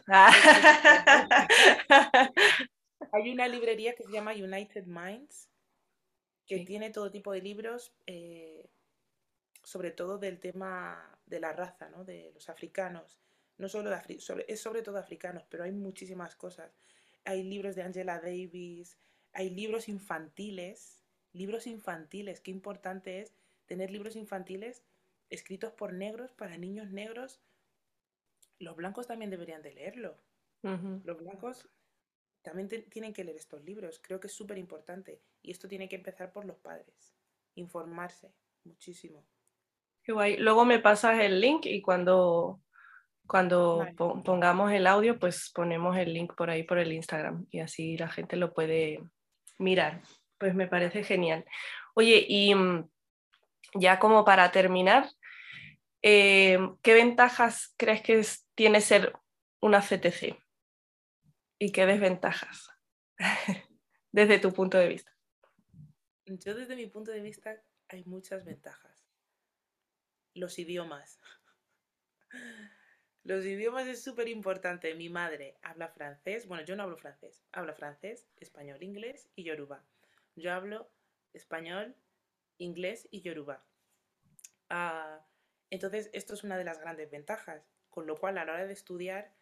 Hay 3.12 3.30
una 3.30 3.48
librería 3.48 3.94
que 3.94 4.04
se 4.04 4.12
llama 4.12 4.32
United 4.32 4.86
Minds, 4.86 5.50
que 6.46 6.60
tiene 6.60 6.90
todo 6.90 7.10
tipo 7.10 7.32
de 7.32 7.42
libros, 7.42 7.92
eh, 8.06 8.68
sobre 9.62 9.90
todo 9.90 10.18
del 10.18 10.38
tema 10.38 11.18
de 11.26 11.40
la 11.40 11.52
raza, 11.52 11.88
¿no? 11.88 12.04
de 12.04 12.30
los 12.34 12.48
africanos. 12.48 13.18
No 13.58 13.68
solo 13.68 13.90
de 13.90 14.20
sobre, 14.20 14.44
es 14.48 14.60
sobre 14.60 14.82
todo 14.82 14.98
africanos, 14.98 15.44
pero 15.48 15.64
hay 15.64 15.72
muchísimas 15.72 16.36
cosas. 16.36 16.76
Hay 17.24 17.42
libros 17.42 17.74
de 17.74 17.82
Angela 17.82 18.20
Davis, 18.20 18.96
hay 19.32 19.50
libros 19.50 19.88
infantiles, 19.88 21.00
libros 21.32 21.66
infantiles, 21.66 22.40
qué 22.40 22.50
importante 22.50 23.20
es 23.20 23.34
tener 23.66 23.90
libros 23.90 24.14
infantiles 24.14 24.84
escritos 25.30 25.72
por 25.72 25.92
negros 25.92 26.32
para 26.32 26.56
niños 26.56 26.90
negros. 26.90 27.40
Los 28.58 28.76
blancos 28.76 29.06
también 29.06 29.30
deberían 29.30 29.62
de 29.62 29.72
leerlo. 29.72 30.16
Los 30.62 31.18
blancos 31.18 31.68
también 32.46 32.68
tienen 32.68 33.12
que 33.12 33.24
leer 33.24 33.36
estos 33.36 33.64
libros. 33.64 33.98
Creo 34.00 34.20
que 34.20 34.28
es 34.28 34.32
súper 34.32 34.56
importante. 34.56 35.20
Y 35.42 35.50
esto 35.50 35.66
tiene 35.66 35.88
que 35.88 35.96
empezar 35.96 36.32
por 36.32 36.44
los 36.44 36.56
padres. 36.58 37.12
Informarse 37.56 38.32
muchísimo. 38.62 39.26
Qué 40.04 40.12
guay. 40.12 40.36
Luego 40.36 40.64
me 40.64 40.78
pasas 40.78 41.18
el 41.18 41.40
link 41.40 41.66
y 41.66 41.82
cuando, 41.82 42.60
cuando 43.26 43.84
pongamos 44.24 44.70
el 44.70 44.86
audio, 44.86 45.18
pues 45.18 45.50
ponemos 45.52 45.96
el 45.96 46.14
link 46.14 46.36
por 46.36 46.48
ahí 46.48 46.62
por 46.62 46.78
el 46.78 46.92
Instagram 46.92 47.46
y 47.50 47.58
así 47.58 47.96
la 47.96 48.08
gente 48.08 48.36
lo 48.36 48.54
puede 48.54 49.02
mirar. 49.58 50.02
Pues 50.38 50.54
me 50.54 50.68
parece 50.68 51.02
genial. 51.02 51.44
Oye, 51.96 52.24
y 52.28 52.54
mm, 52.54 52.88
ya 53.74 53.98
como 53.98 54.24
para 54.24 54.52
terminar, 54.52 55.08
eh, 56.00 56.60
¿qué 56.80 56.94
ventajas 56.94 57.74
crees 57.76 58.02
que 58.02 58.24
tiene 58.54 58.80
ser 58.80 59.14
una 59.60 59.80
CTC? 59.80 60.45
¿Y 61.58 61.72
qué 61.72 61.86
desventajas? 61.86 62.70
desde 64.12 64.38
tu 64.38 64.52
punto 64.52 64.78
de 64.78 64.88
vista. 64.88 65.16
Yo 66.26 66.54
desde 66.54 66.76
mi 66.76 66.86
punto 66.86 67.12
de 67.12 67.20
vista 67.20 67.62
hay 67.88 68.04
muchas 68.04 68.44
ventajas. 68.44 69.06
Los 70.34 70.58
idiomas. 70.58 71.20
Los 73.24 73.44
idiomas 73.44 73.86
es 73.88 74.02
súper 74.04 74.28
importante. 74.28 74.94
Mi 74.94 75.08
madre 75.08 75.58
habla 75.62 75.88
francés. 75.88 76.46
Bueno, 76.46 76.64
yo 76.64 76.76
no 76.76 76.84
hablo 76.84 76.96
francés. 76.96 77.42
Habla 77.52 77.74
francés, 77.74 78.28
español, 78.36 78.82
inglés 78.82 79.28
y 79.34 79.44
yoruba. 79.44 79.84
Yo 80.36 80.52
hablo 80.52 80.90
español, 81.32 81.96
inglés 82.58 83.08
y 83.10 83.22
yoruba. 83.22 83.64
Ah, 84.68 85.26
entonces, 85.70 86.10
esto 86.12 86.34
es 86.34 86.44
una 86.44 86.56
de 86.56 86.64
las 86.64 86.80
grandes 86.80 87.10
ventajas. 87.10 87.66
Con 87.90 88.06
lo 88.06 88.16
cual, 88.16 88.38
a 88.38 88.44
la 88.44 88.52
hora 88.52 88.66
de 88.66 88.72
estudiar, 88.72 89.34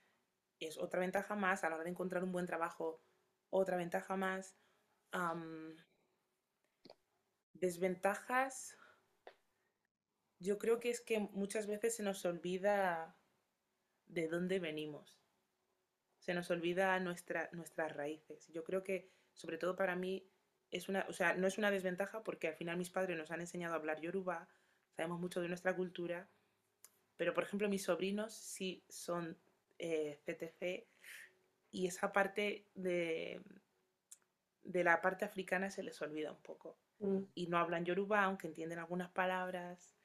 es 0.66 0.78
otra 0.78 1.00
ventaja 1.00 1.34
más. 1.34 1.64
A 1.64 1.68
la 1.68 1.76
hora 1.76 1.84
de 1.84 1.90
encontrar 1.90 2.24
un 2.24 2.32
buen 2.32 2.46
trabajo, 2.46 3.02
otra 3.50 3.76
ventaja 3.76 4.16
más. 4.16 4.56
desventajas. 7.52 8.76
Yo 10.38 10.58
creo 10.58 10.80
que 10.80 10.90
es 10.90 11.00
que 11.00 11.20
muchas 11.20 11.66
veces 11.66 11.96
se 11.96 12.02
nos 12.02 12.24
olvida 12.24 13.16
de 14.06 14.28
dónde 14.28 14.58
venimos. 14.58 15.18
Se 16.18 16.34
nos 16.34 16.50
olvida 16.50 16.98
nuestra, 17.00 17.48
nuestras 17.52 17.94
raíces. 17.94 18.48
Yo 18.48 18.64
creo 18.64 18.82
que, 18.82 19.10
sobre 19.34 19.58
todo 19.58 19.76
para 19.76 19.96
mí, 19.96 20.28
es 20.70 20.88
una, 20.88 21.06
o 21.08 21.12
sea, 21.12 21.34
no 21.34 21.46
es 21.46 21.58
una 21.58 21.70
desventaja 21.70 22.24
porque 22.24 22.48
al 22.48 22.54
final 22.54 22.76
mis 22.76 22.90
padres 22.90 23.16
nos 23.16 23.30
han 23.30 23.40
enseñado 23.40 23.74
a 23.74 23.76
hablar 23.76 24.00
yoruba, 24.00 24.48
sabemos 24.90 25.20
mucho 25.20 25.40
de 25.40 25.48
nuestra 25.48 25.76
cultura, 25.76 26.28
pero 27.16 27.32
por 27.32 27.44
ejemplo 27.44 27.68
mis 27.68 27.84
sobrinos 27.84 28.34
sí 28.34 28.84
son 28.88 29.38
eh, 29.78 30.20
CTC 30.24 30.88
y 31.70 31.86
esa 31.86 32.12
parte 32.12 32.68
de, 32.74 33.42
de 34.62 34.84
la 34.84 35.00
parte 35.00 35.24
africana 35.24 35.70
se 35.70 35.82
les 35.82 36.00
olvida 36.02 36.32
un 36.32 36.42
poco. 36.42 36.78
Mm. 36.98 37.24
Y 37.34 37.46
no 37.46 37.58
hablan 37.58 37.84
yoruba, 37.84 38.24
aunque 38.24 38.46
entienden 38.46 38.78
algunas 38.78 39.10
palabras. 39.10 39.96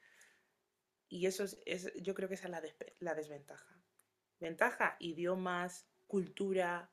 Y 1.07 1.25
eso 1.25 1.45
es, 1.65 1.91
yo 2.01 2.13
creo 2.13 2.27
que 2.27 2.35
esa 2.35 2.47
es 2.47 2.75
la, 2.99 3.15
desventaja. 3.15 3.81
Ventaja, 4.39 4.95
idiomas, 4.99 5.87
cultura, 6.07 6.91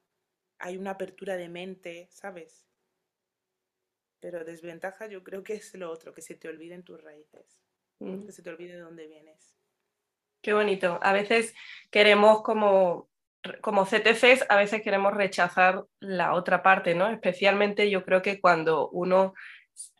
hay 0.59 0.79
una 0.79 0.93
apertura 0.93 1.37
de 1.37 1.49
mente, 1.49 2.09
¿sabes? 2.11 2.67
Pero 4.21 4.45
desventaja 4.45 5.07
yo 5.07 5.23
creo 5.23 5.43
que 5.43 5.55
es 5.55 5.75
lo 5.75 5.91
otro, 5.91 6.15
que 6.15 6.23
se 6.23 6.35
te 6.35 6.49
olviden 6.49 6.83
tus 6.83 7.03
raíces, 7.03 7.61
mm. 7.99 8.25
que 8.25 8.33
se 8.33 8.43
te 8.43 8.51
olvide 8.51 8.75
de 8.75 8.81
dónde 8.81 9.07
vienes. 9.07 9.56
Qué 10.47 10.53
bonito. 10.53 11.01
A 11.03 11.13
veces 11.13 11.57
queremos 11.91 12.43
como, 12.43 13.09
como 13.63 13.85
CTCs, 13.85 14.45
a 14.49 14.55
veces 14.55 14.81
queremos 14.81 15.13
rechazar 15.13 15.87
la 15.99 16.35
otra 16.35 16.63
parte, 16.63 16.95
¿no? 16.95 17.09
Especialmente 17.09 17.91
yo 17.91 18.05
creo 18.05 18.23
que 18.23 18.41
cuando 18.41 18.89
uno 18.91 19.35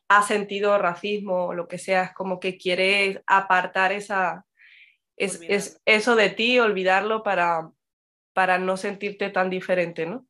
ha 0.07 0.23
sentido 0.23 0.79
racismo 0.79 1.47
o 1.47 1.53
lo 1.53 1.67
que 1.67 1.79
sea, 1.79 2.05
es 2.05 2.15
como 2.15 2.39
que 2.39 2.59
quiere 2.59 3.25
apartar 3.27 3.91
esa, 3.91 4.47
es, 5.17 5.81
eso 5.85 6.15
de 6.15 6.31
ti, 6.31 6.61
olvidarlo 6.61 7.25
para, 7.25 7.69
para 8.33 8.59
no 8.59 8.77
sentirte 8.77 9.31
tan 9.31 9.51
diferente, 9.51 10.07
¿no? 10.07 10.29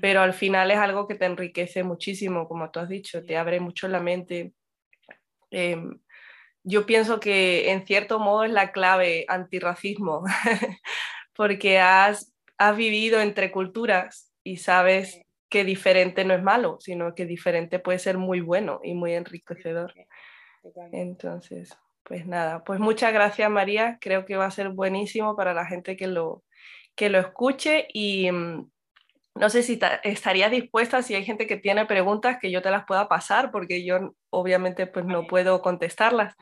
Pero 0.00 0.22
al 0.22 0.32
final 0.32 0.72
es 0.72 0.78
algo 0.78 1.06
que 1.06 1.14
te 1.14 1.26
enriquece 1.26 1.84
muchísimo, 1.84 2.48
como 2.48 2.68
tú 2.72 2.80
has 2.80 2.88
dicho, 2.88 3.24
te 3.24 3.36
abre 3.36 3.60
mucho 3.60 3.86
la 3.86 4.00
mente. 4.00 4.54
Em, 5.52 6.00
yo 6.64 6.86
pienso 6.86 7.20
que 7.20 7.70
en 7.70 7.86
cierto 7.86 8.18
modo 8.18 8.44
es 8.44 8.50
la 8.50 8.72
clave 8.72 9.24
antirracismo, 9.28 10.24
porque 11.34 11.78
has, 11.78 12.32
has 12.58 12.76
vivido 12.76 13.20
entre 13.20 13.50
culturas 13.50 14.32
y 14.44 14.58
sabes 14.58 15.20
que 15.48 15.64
diferente 15.64 16.24
no 16.24 16.34
es 16.34 16.42
malo, 16.42 16.78
sino 16.80 17.14
que 17.14 17.26
diferente 17.26 17.78
puede 17.78 17.98
ser 17.98 18.16
muy 18.16 18.40
bueno 18.40 18.80
y 18.82 18.94
muy 18.94 19.12
enriquecedor. 19.14 19.92
Entonces, 20.92 21.76
pues 22.04 22.26
nada, 22.26 22.64
pues 22.64 22.80
muchas 22.80 23.12
gracias 23.12 23.50
María, 23.50 23.98
creo 24.00 24.24
que 24.24 24.36
va 24.36 24.46
a 24.46 24.50
ser 24.50 24.70
buenísimo 24.70 25.36
para 25.36 25.52
la 25.52 25.66
gente 25.66 25.96
que 25.96 26.06
lo, 26.06 26.42
que 26.94 27.10
lo 27.10 27.18
escuche 27.18 27.86
y 27.92 28.30
mm, 28.30 28.70
no 29.34 29.48
sé 29.48 29.62
si 29.62 29.78
estarías 30.04 30.50
dispuesta, 30.50 31.02
si 31.02 31.14
hay 31.14 31.24
gente 31.24 31.46
que 31.46 31.56
tiene 31.56 31.86
preguntas, 31.86 32.38
que 32.40 32.50
yo 32.50 32.62
te 32.62 32.70
las 32.70 32.84
pueda 32.84 33.08
pasar, 33.08 33.50
porque 33.50 33.84
yo 33.84 34.14
obviamente 34.30 34.86
pues 34.86 35.04
no 35.04 35.26
puedo 35.26 35.62
contestarlas. 35.62 36.34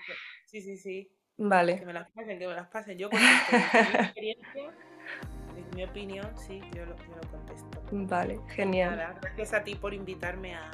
Sí, 0.47 0.61
sí, 0.61 0.77
sí. 0.77 1.11
Vale. 1.37 1.79
Que 1.79 1.87
me 1.87 1.93
las 1.93 2.11
pasen, 2.11 2.39
que 2.39 2.47
me 2.47 2.55
las 2.55 2.69
pasen. 2.69 2.99
Yo 2.99 3.09
contesto. 3.09 3.57
mi 3.57 4.01
experiencia, 4.05 4.63
mi 5.75 5.85
opinión, 5.85 6.27
sí, 6.37 6.61
yo 6.75 6.85
lo, 6.85 6.97
contesto. 6.97 7.83
Vale, 7.93 8.41
genial. 8.49 9.17
gracias 9.23 9.55
a 9.55 9.65
ti 9.65 9.75
por 9.75 9.95
invitarme 9.95 10.55
a, 10.55 10.71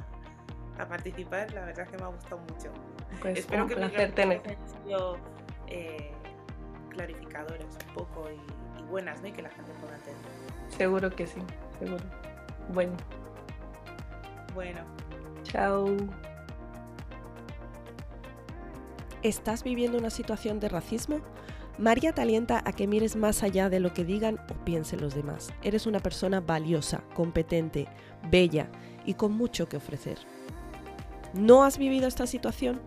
a, 0.79 0.88
participar, 0.88 1.52
la 1.52 1.66
verdad 1.66 1.85
es 1.85 1.90
que 1.90 1.96
me 1.98 2.05
ha 2.05 2.09
gustado 2.09 2.38
mucho. 2.38 2.72
Pues 3.20 3.38
Espero 3.38 3.62
un 3.62 3.68
que 3.68 3.76
placer 3.76 4.12
tener. 4.12 4.42
sido 4.85 5.18
eh, 5.68 6.11
clarificadoras 6.90 7.79
un 7.87 7.94
poco 7.94 8.29
y 8.31 8.65
buenas, 8.90 9.20
¿no? 9.20 9.29
Y 9.29 9.33
que 9.33 9.42
la 9.42 9.51
gente 9.51 9.72
pueda 9.81 9.96
entender. 9.96 10.77
Seguro 10.77 11.11
que 11.11 11.27
sí 11.27 11.40
seguro. 11.79 12.05
Bueno. 12.72 12.92
Bueno. 14.55 14.81
Chao. 15.44 15.96
¿Estás 19.22 19.62
viviendo 19.64 19.99
una 19.99 20.11
situación 20.11 20.61
de 20.61 20.68
racismo? 20.68 21.20
María 21.79 22.12
te 22.12 22.22
alienta 22.22 22.62
a 22.64 22.72
que 22.72 22.87
mires 22.87 23.16
más 23.16 23.42
allá 23.42 23.68
de 23.68 23.81
lo 23.81 23.92
que 23.92 24.05
digan 24.05 24.40
o 24.51 24.64
piensen 24.64 25.01
los 25.01 25.14
demás. 25.14 25.53
Eres 25.62 25.87
una 25.87 26.01
persona 26.01 26.40
valiosa, 26.40 27.03
competente, 27.14 27.87
bella 28.31 28.70
y 29.05 29.14
con 29.14 29.33
mucho 29.33 29.68
que 29.68 29.77
ofrecer. 29.77 30.18
¿No 31.35 31.64
has 31.64 31.77
vivido 31.77 32.09
esta 32.09 32.27
situación? 32.27 32.81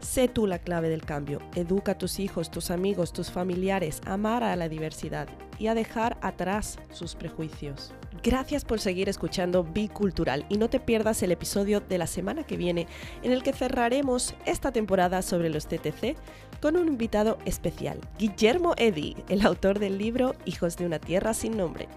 Sé 0.00 0.28
tú 0.28 0.46
la 0.46 0.58
clave 0.58 0.88
del 0.88 1.04
cambio. 1.04 1.40
Educa 1.54 1.92
a 1.92 1.98
tus 1.98 2.18
hijos, 2.20 2.50
tus 2.50 2.70
amigos, 2.70 3.12
tus 3.12 3.30
familiares 3.30 4.00
a 4.06 4.14
amar 4.14 4.42
a 4.42 4.56
la 4.56 4.68
diversidad 4.68 5.28
y 5.58 5.66
a 5.66 5.74
dejar 5.74 6.16
atrás 6.22 6.78
sus 6.90 7.14
prejuicios. 7.14 7.92
Gracias 8.22 8.64
por 8.64 8.80
seguir 8.80 9.08
escuchando 9.08 9.62
Bicultural 9.62 10.46
y 10.48 10.56
no 10.56 10.68
te 10.68 10.80
pierdas 10.80 11.22
el 11.22 11.32
episodio 11.32 11.80
de 11.80 11.98
la 11.98 12.06
semana 12.06 12.44
que 12.44 12.56
viene 12.56 12.86
en 13.22 13.32
el 13.32 13.42
que 13.42 13.52
cerraremos 13.52 14.34
esta 14.46 14.72
temporada 14.72 15.22
sobre 15.22 15.50
los 15.50 15.66
TTC 15.66 16.16
con 16.60 16.76
un 16.76 16.88
invitado 16.88 17.38
especial, 17.44 18.00
Guillermo 18.18 18.74
Eddy, 18.76 19.16
el 19.28 19.44
autor 19.46 19.78
del 19.78 19.98
libro 19.98 20.34
Hijos 20.44 20.76
de 20.76 20.86
una 20.86 20.98
Tierra 20.98 21.34
sin 21.34 21.56
Nombre. 21.56 21.88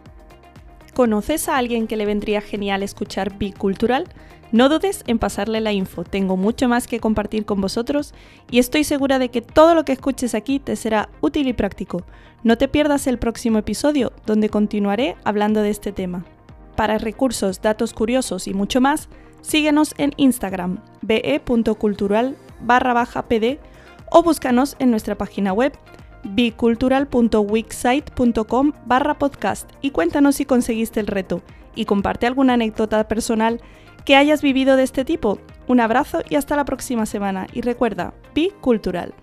¿Conoces 0.93 1.49
a 1.49 1.57
alguien 1.57 1.87
que 1.87 1.97
le 1.97 2.05
vendría 2.05 2.39
genial 2.39 2.83
escuchar 2.83 3.35
Bicultural? 3.39 4.05
No 4.51 4.69
dudes 4.69 5.03
en 5.07 5.17
pasarle 5.17 5.59
la 5.59 5.71
info, 5.71 6.03
tengo 6.03 6.37
mucho 6.37 6.67
más 6.67 6.85
que 6.85 6.99
compartir 6.99 7.45
con 7.45 7.59
vosotros 7.59 8.13
y 8.51 8.59
estoy 8.59 8.83
segura 8.83 9.17
de 9.17 9.29
que 9.29 9.41
todo 9.41 9.73
lo 9.73 9.85
que 9.85 9.93
escuches 9.93 10.35
aquí 10.35 10.59
te 10.59 10.75
será 10.75 11.09
útil 11.21 11.47
y 11.47 11.53
práctico. 11.53 12.03
No 12.43 12.59
te 12.59 12.67
pierdas 12.67 13.07
el 13.07 13.17
próximo 13.17 13.57
episodio, 13.57 14.13
donde 14.27 14.49
continuaré 14.49 15.15
hablando 15.23 15.63
de 15.63 15.71
este 15.71 15.91
tema. 15.91 16.25
Para 16.75 16.99
recursos, 16.99 17.63
datos 17.63 17.93
curiosos 17.93 18.47
y 18.47 18.53
mucho 18.53 18.79
más, 18.79 19.09
síguenos 19.41 19.95
en 19.97 20.13
Instagram, 20.17 20.77
be.cultural 21.01 22.37
barra 22.61 22.93
baja 22.93 23.27
pd 23.27 23.59
o 24.11 24.21
búscanos 24.21 24.75
en 24.77 24.91
nuestra 24.91 25.15
página 25.15 25.53
web 25.53 25.73
bicultural.wixsite.com 26.23 28.71
barra 28.85 29.17
podcast 29.17 29.69
y 29.81 29.91
cuéntanos 29.91 30.35
si 30.35 30.45
conseguiste 30.45 30.99
el 30.99 31.07
reto 31.07 31.41
y 31.75 31.85
comparte 31.85 32.27
alguna 32.27 32.53
anécdota 32.53 33.07
personal 33.07 33.61
que 34.05 34.15
hayas 34.15 34.41
vivido 34.41 34.75
de 34.75 34.83
este 34.83 35.05
tipo. 35.05 35.39
Un 35.67 35.79
abrazo 35.79 36.21
y 36.29 36.35
hasta 36.35 36.55
la 36.55 36.65
próxima 36.65 37.05
semana 37.05 37.47
y 37.53 37.61
recuerda, 37.61 38.13
bicultural. 38.33 39.13